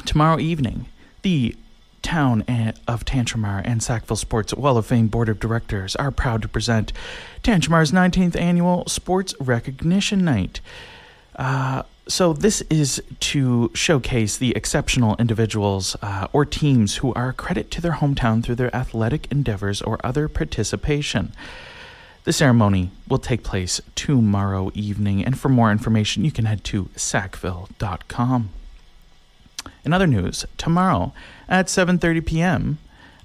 tomorrow 0.05 0.39
evening, 0.39 0.85
the 1.23 1.55
Town 2.03 2.43
of 2.87 3.03
Tantramar 3.03 3.61
and 3.65 3.81
Sackville 3.81 4.15
Sports 4.15 4.53
Wall 4.53 4.77
of 4.77 4.85
Fame 4.85 5.07
Board 5.07 5.27
of 5.27 5.39
Directors 5.39 5.95
are 5.97 6.11
proud 6.11 6.41
to 6.43 6.47
present 6.47 6.93
Tantramar's 7.43 7.91
19th 7.91 8.39
annual 8.39 8.85
Sports 8.87 9.33
Recognition 9.39 10.23
Night. 10.23 10.61
Uh, 11.35 11.83
so, 12.07 12.33
this 12.33 12.61
is 12.69 13.01
to 13.19 13.71
showcase 13.73 14.37
the 14.37 14.55
exceptional 14.55 15.15
individuals 15.17 15.95
uh, 16.01 16.27
or 16.33 16.45
teams 16.45 16.97
who 16.97 17.13
are 17.15 17.29
a 17.29 17.33
credit 17.33 17.71
to 17.71 17.81
their 17.81 17.93
hometown 17.93 18.43
through 18.43 18.55
their 18.55 18.75
athletic 18.75 19.31
endeavors 19.31 19.81
or 19.81 19.99
other 20.03 20.27
participation. 20.27 21.33
The 22.25 22.33
ceremony 22.33 22.91
will 23.07 23.17
take 23.17 23.43
place 23.43 23.81
tomorrow 23.95 24.71
evening, 24.73 25.23
and 25.23 25.39
for 25.39 25.49
more 25.49 25.71
information, 25.71 26.25
you 26.25 26.31
can 26.31 26.45
head 26.45 26.63
to 26.65 26.89
sackville.com. 26.95 28.49
In 29.85 29.93
other 29.93 30.07
news, 30.07 30.45
tomorrow 30.57 31.13
at 31.47 31.67
7:30 31.67 32.25
p.m., 32.25 32.77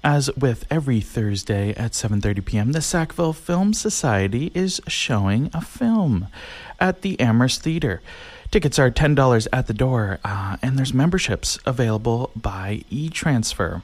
as 0.03 0.29
with 0.35 0.65
every 0.69 1.01
Thursday 1.01 1.71
at 1.75 1.91
7:30 1.91 2.45
p.m., 2.45 2.71
the 2.71 2.81
Sackville 2.81 3.33
Film 3.33 3.73
Society 3.73 4.51
is 4.53 4.79
showing 4.87 5.49
a 5.53 5.61
film 5.61 6.27
at 6.79 7.01
the 7.01 7.19
Amherst 7.19 7.61
Theater. 7.61 8.01
Tickets 8.51 8.79
are 8.79 8.91
$10 8.91 9.47
at 9.51 9.67
the 9.67 9.73
door, 9.73 10.19
uh, 10.23 10.57
and 10.61 10.77
there's 10.77 10.93
memberships 10.93 11.59
available 11.65 12.31
by 12.35 12.83
e 12.89 13.09
transfer. 13.09 13.81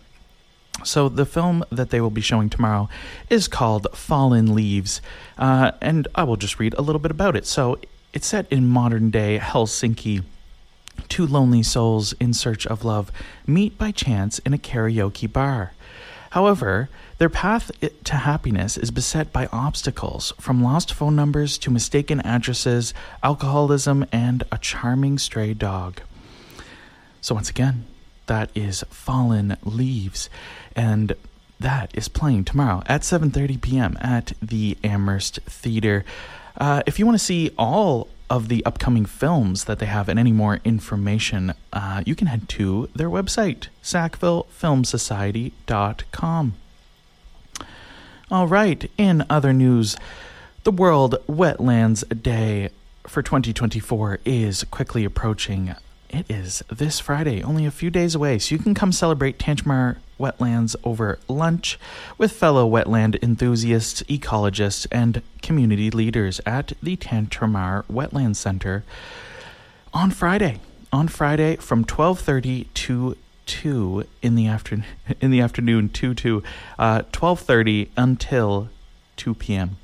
So, 0.84 1.10
the 1.10 1.26
film 1.26 1.64
that 1.70 1.92
they 1.92 2.02
will 2.02 2.10
be 2.10 2.22
showing 2.22 2.50
tomorrow 2.50 2.90
is 3.30 3.48
called 3.48 3.88
Fallen 3.94 4.56
Leaves, 4.56 5.02
uh, 5.38 5.74
and 5.80 6.08
I 6.16 6.24
will 6.24 6.38
just 6.38 6.60
read 6.60 6.74
a 6.74 6.82
little 6.82 7.00
bit 7.00 7.12
about 7.12 7.36
it. 7.36 7.46
So, 7.46 7.78
it's 8.14 8.28
set 8.28 8.52
in 8.52 8.68
modern 8.68 9.12
day 9.12 9.40
Helsinki. 9.40 10.24
Two 11.08 11.28
lonely 11.28 11.62
souls 11.62 12.14
in 12.14 12.34
search 12.34 12.66
of 12.66 12.84
love 12.84 13.12
meet 13.46 13.78
by 13.78 13.92
chance 13.92 14.40
in 14.40 14.54
a 14.54 14.58
karaoke 14.58 15.32
bar. 15.32 15.74
However, 16.32 16.90
their 17.18 17.30
path 17.30 17.72
to 18.06 18.16
happiness 18.16 18.78
is 18.78 18.90
beset 18.90 19.32
by 19.32 19.48
obstacles, 19.52 20.34
from 20.40 20.64
lost 20.64 20.94
phone 20.94 21.16
numbers 21.16 21.58
to 21.60 21.70
mistaken 21.70 22.22
addresses, 22.22 22.94
alcoholism, 23.22 24.06
and 24.12 24.44
a 24.52 24.58
charming 24.58 25.20
stray 25.20 25.54
dog. 25.54 26.02
So, 27.20 27.36
once 27.36 27.50
again, 27.50 27.86
that 28.32 28.50
is 28.56 28.84
Fallen 28.89 29.58
Leaves, 29.65 30.30
and 30.74 31.13
that 31.60 31.91
is 31.94 32.08
playing 32.08 32.46
tomorrow 32.46 32.82
at 32.86 33.02
7:30 33.02 33.60
p.m. 33.60 33.98
at 34.00 34.32
the 34.41 34.78
Amherst 34.86 35.41
Theater. 35.41 36.06
Uh, 36.58 36.82
if 36.86 36.98
you 36.98 37.06
want 37.06 37.20
to 37.20 37.26
see 37.26 37.52
all 37.58 38.08
of 38.30 38.48
the 38.48 38.65
upcoming 38.65 39.04
films 39.04 39.65
that 39.65 39.80
they 39.80 39.86
have 39.86 40.08
and 40.08 40.17
any 40.17 40.32
more 40.32 40.62
information, 40.63 41.54
uh, 41.74 42.04
you 42.06 42.15
can 42.15 42.28
head 42.28 42.48
to 42.48 42.88
their 42.96 43.10
website, 43.10 43.67
sackvillefilmsociety.com. 43.84 46.54
All 48.32 48.48
right, 48.48 48.89
in 48.98 49.26
other 49.30 49.52
news, 49.52 49.98
the 50.63 50.72
World 50.72 51.17
Wetlands 51.28 52.24
Day 52.24 52.70
for 53.06 53.22
2024 53.22 54.20
is 54.24 54.63
quickly 54.72 55.04
approaching. 55.04 55.76
It 56.12 56.30
is 56.30 56.62
this 56.67 57.00
Friday, 57.00 57.41
only 57.41 57.65
a 57.65 57.71
few 57.71 57.89
days 57.89 58.15
away, 58.15 58.38
so 58.38 58.54
you 58.54 58.60
can 58.60 58.74
come 58.74 58.91
celebrate 58.91 59.39
Tantramar 59.39 59.95
wetlands 60.19 60.76
over 60.84 61.19
lunch 61.30 61.80
with 62.17 62.34
fellow 62.34 62.69
wetland 62.69 63.17
enthusiasts, 63.24 64.04
ecologists, 64.04 64.86
and 64.91 65.21
community 65.41 65.89
leaders 65.89 66.41
at 66.45 66.74
the 66.84 66.97
Tantramar 66.97 67.86
Wetland 67.86 68.36
Center 68.36 68.84
on 69.93 70.12
Friday. 70.12 70.60
On 70.91 71.08
Friday 71.08 71.56
from 71.56 71.86
12:30 71.86 72.65
to 72.74 73.15
2 73.45 74.04
in 74.21 74.36
the 74.36 74.47
afternoon 74.47 74.86
in 75.21 75.32
the 75.32 75.39
afternoon 75.39 75.88
2 75.88 76.13
to 76.13 76.43
uh, 76.78 77.04
12:30 77.13 77.88
until 77.95 78.67
2 79.15 79.34
p.m. 79.36 79.78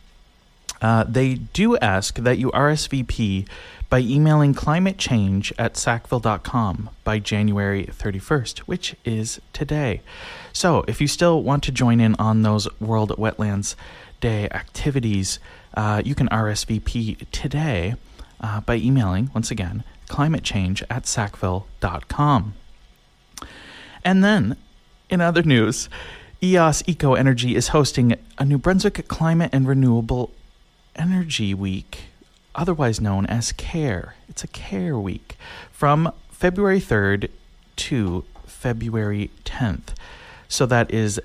Uh, 0.81 1.03
they 1.03 1.35
do 1.35 1.77
ask 1.77 2.15
that 2.15 2.37
you 2.37 2.51
RSVP 2.51 3.47
by 3.89 3.99
emailing 3.99 4.53
climate 4.53 4.97
change 4.97 5.53
at 5.57 5.77
sackville.com 5.77 6.89
by 7.03 7.19
January 7.19 7.85
31st, 7.85 8.59
which 8.59 8.95
is 9.05 9.39
today. 9.53 10.01
So, 10.53 10.83
if 10.87 10.99
you 10.99 11.07
still 11.07 11.41
want 11.41 11.63
to 11.63 11.71
join 11.71 11.99
in 11.99 12.15
on 12.15 12.41
those 12.41 12.67
World 12.79 13.11
Wetlands 13.17 13.75
Day 14.19 14.49
activities, 14.51 15.39
uh, 15.75 16.01
you 16.03 16.15
can 16.15 16.27
RSVP 16.29 17.29
today 17.31 17.95
uh, 18.41 18.61
by 18.61 18.75
emailing, 18.75 19.31
once 19.33 19.51
again, 19.51 19.83
climate 20.07 20.43
change 20.43 20.83
at 20.89 21.05
sackville.com. 21.05 22.53
And 24.03 24.23
then, 24.23 24.57
in 25.09 25.21
other 25.21 25.43
news, 25.43 25.89
EOS 26.41 26.83
Eco 26.87 27.13
Energy 27.13 27.55
is 27.55 27.69
hosting 27.69 28.15
a 28.37 28.45
New 28.45 28.57
Brunswick 28.57 29.07
Climate 29.07 29.49
and 29.53 29.67
Renewable 29.67 30.31
Energy 30.97 31.53
Week 31.53 32.05
otherwise 32.57 32.99
known 32.99 33.25
as 33.27 33.51
CARE. 33.53 34.15
It's 34.27 34.43
a 34.43 34.47
CARE 34.47 34.99
week 34.99 35.37
from 35.71 36.11
February 36.31 36.81
3rd 36.81 37.29
to 37.77 38.25
February 38.45 39.29
10th. 39.45 39.89
So 40.47 40.65
that 40.65 40.91
is 40.91 41.21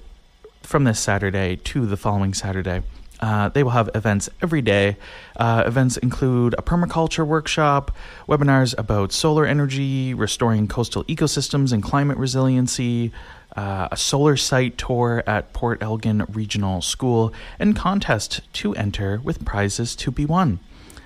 from 0.63 0.85
this 0.85 1.01
Saturday 1.01 1.57
to 1.57 1.87
the 1.87 1.97
following 1.97 2.35
Saturday. 2.35 2.83
Uh, 3.21 3.49
they 3.49 3.63
will 3.63 3.71
have 3.71 3.89
events 3.95 4.29
every 4.43 4.61
day. 4.61 4.97
Uh, 5.37 5.63
events 5.65 5.97
include 5.97 6.55
a 6.59 6.63
permaculture 6.63 7.25
workshop, 7.25 7.95
webinars 8.29 8.77
about 8.77 9.13
solar 9.13 9.47
energy, 9.47 10.13
restoring 10.13 10.67
coastal 10.67 11.05
ecosystems 11.05 11.73
and 11.73 11.85
climate 11.85 12.19
resiliency, 12.19 13.13
uh, 13.57 13.89
a 13.91 13.97
solar 13.97 14.37
site 14.37 14.79
tour 14.79 15.23
at 15.27 15.53
Port 15.53 15.83
Elgin 15.83 16.25
Regional 16.29 16.81
School, 16.83 17.33
and 17.59 17.77
contest 17.77 18.41
to 18.55 18.75
enter 18.75 19.21
with 19.23 19.45
prizes 19.45 19.95
to 19.97 20.11
be 20.11 20.25
won. 20.25 20.61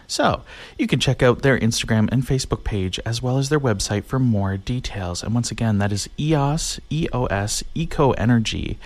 So, 0.07 0.43
you 0.79 0.87
can 0.87 1.01
check 1.01 1.23
out 1.23 1.43
their 1.43 1.59
Instagram 1.59 2.09
and 2.13 2.23
Facebook 2.25 2.63
page 2.63 3.01
as 3.05 3.21
well 3.21 3.39
as 3.39 3.49
their 3.49 3.59
website 3.59 4.05
for 4.05 4.21
more 4.21 4.57
details. 4.57 5.23
And 5.23 5.35
once 5.35 5.51
again, 5.51 5.79
that 5.79 5.91
is 5.91 6.09
EOS, 6.19 6.79
EOS, 6.93 7.65
Eco 7.75 8.13
Energy, 8.13 8.79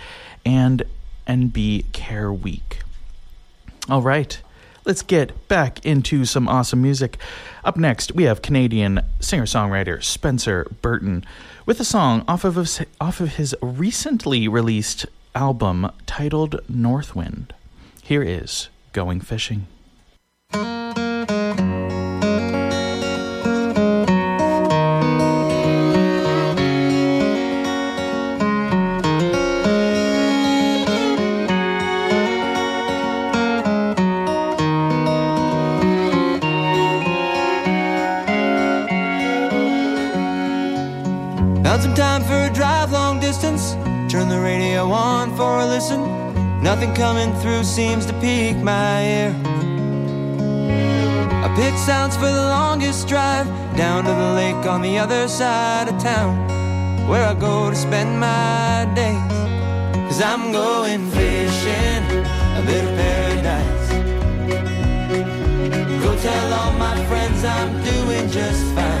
and 0.43 0.83
NB 1.27 1.91
Care 1.91 2.33
Week. 2.33 2.79
All 3.87 4.01
right, 4.01 4.41
let's 4.85 5.01
get 5.01 5.47
back 5.47 5.85
into 5.85 6.25
some 6.25 6.47
awesome 6.47 6.81
music. 6.81 7.17
Up 7.63 7.77
next, 7.77 8.13
we 8.13 8.23
have 8.23 8.41
Canadian 8.41 9.01
singer 9.19 9.45
songwriter 9.45 10.03
Spencer 10.03 10.67
Burton 10.81 11.25
with 11.65 11.79
a 11.79 11.85
song 11.85 12.23
off 12.27 12.43
of, 12.43 12.55
his, 12.55 12.81
off 12.99 13.19
of 13.19 13.35
his 13.35 13.55
recently 13.61 14.47
released 14.47 15.05
album 15.35 15.91
titled 16.05 16.59
Northwind. 16.67 17.53
Here 18.03 18.23
is 18.23 18.69
Going 18.93 19.21
Fishing. 19.21 19.67
Distance. 43.31 43.75
Turn 44.11 44.27
the 44.27 44.41
radio 44.41 44.91
on 44.91 45.33
for 45.37 45.61
a 45.61 45.65
listen. 45.65 46.01
Nothing 46.61 46.93
coming 46.93 47.33
through 47.35 47.63
seems 47.63 48.05
to 48.07 48.13
pique 48.19 48.57
my 48.57 49.05
ear. 49.05 49.31
I 51.45 51.47
picked 51.55 51.79
sounds 51.79 52.17
for 52.17 52.29
the 52.39 52.45
longest 52.57 53.07
drive 53.07 53.47
down 53.77 54.03
to 54.03 54.11
the 54.11 54.33
lake 54.41 54.65
on 54.73 54.81
the 54.81 54.99
other 54.99 55.29
side 55.29 55.87
of 55.87 55.97
town, 56.03 56.33
where 57.07 57.25
I 57.25 57.33
go 57.33 57.69
to 57.69 57.75
spend 57.75 58.19
my 58.19 58.91
days. 58.95 59.37
Cause 60.07 60.21
I'm 60.21 60.51
going 60.51 61.09
fishing, 61.11 62.03
a 62.59 62.63
bit 62.69 62.83
of 62.83 62.93
paradise. 63.01 63.89
Go 66.03 66.11
tell 66.27 66.53
all 66.59 66.73
my 66.73 66.97
friends 67.05 67.45
I'm 67.45 67.71
doing 67.91 68.29
just 68.29 68.65
fine. 68.75 69.00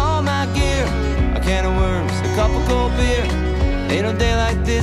A 2.31 2.35
cup 2.35 2.49
of 2.51 2.65
cold 2.69 2.95
beer 2.95 3.25
Ain't 3.91 4.03
no 4.03 4.13
day 4.17 4.33
like 4.35 4.63
this. 4.63 4.71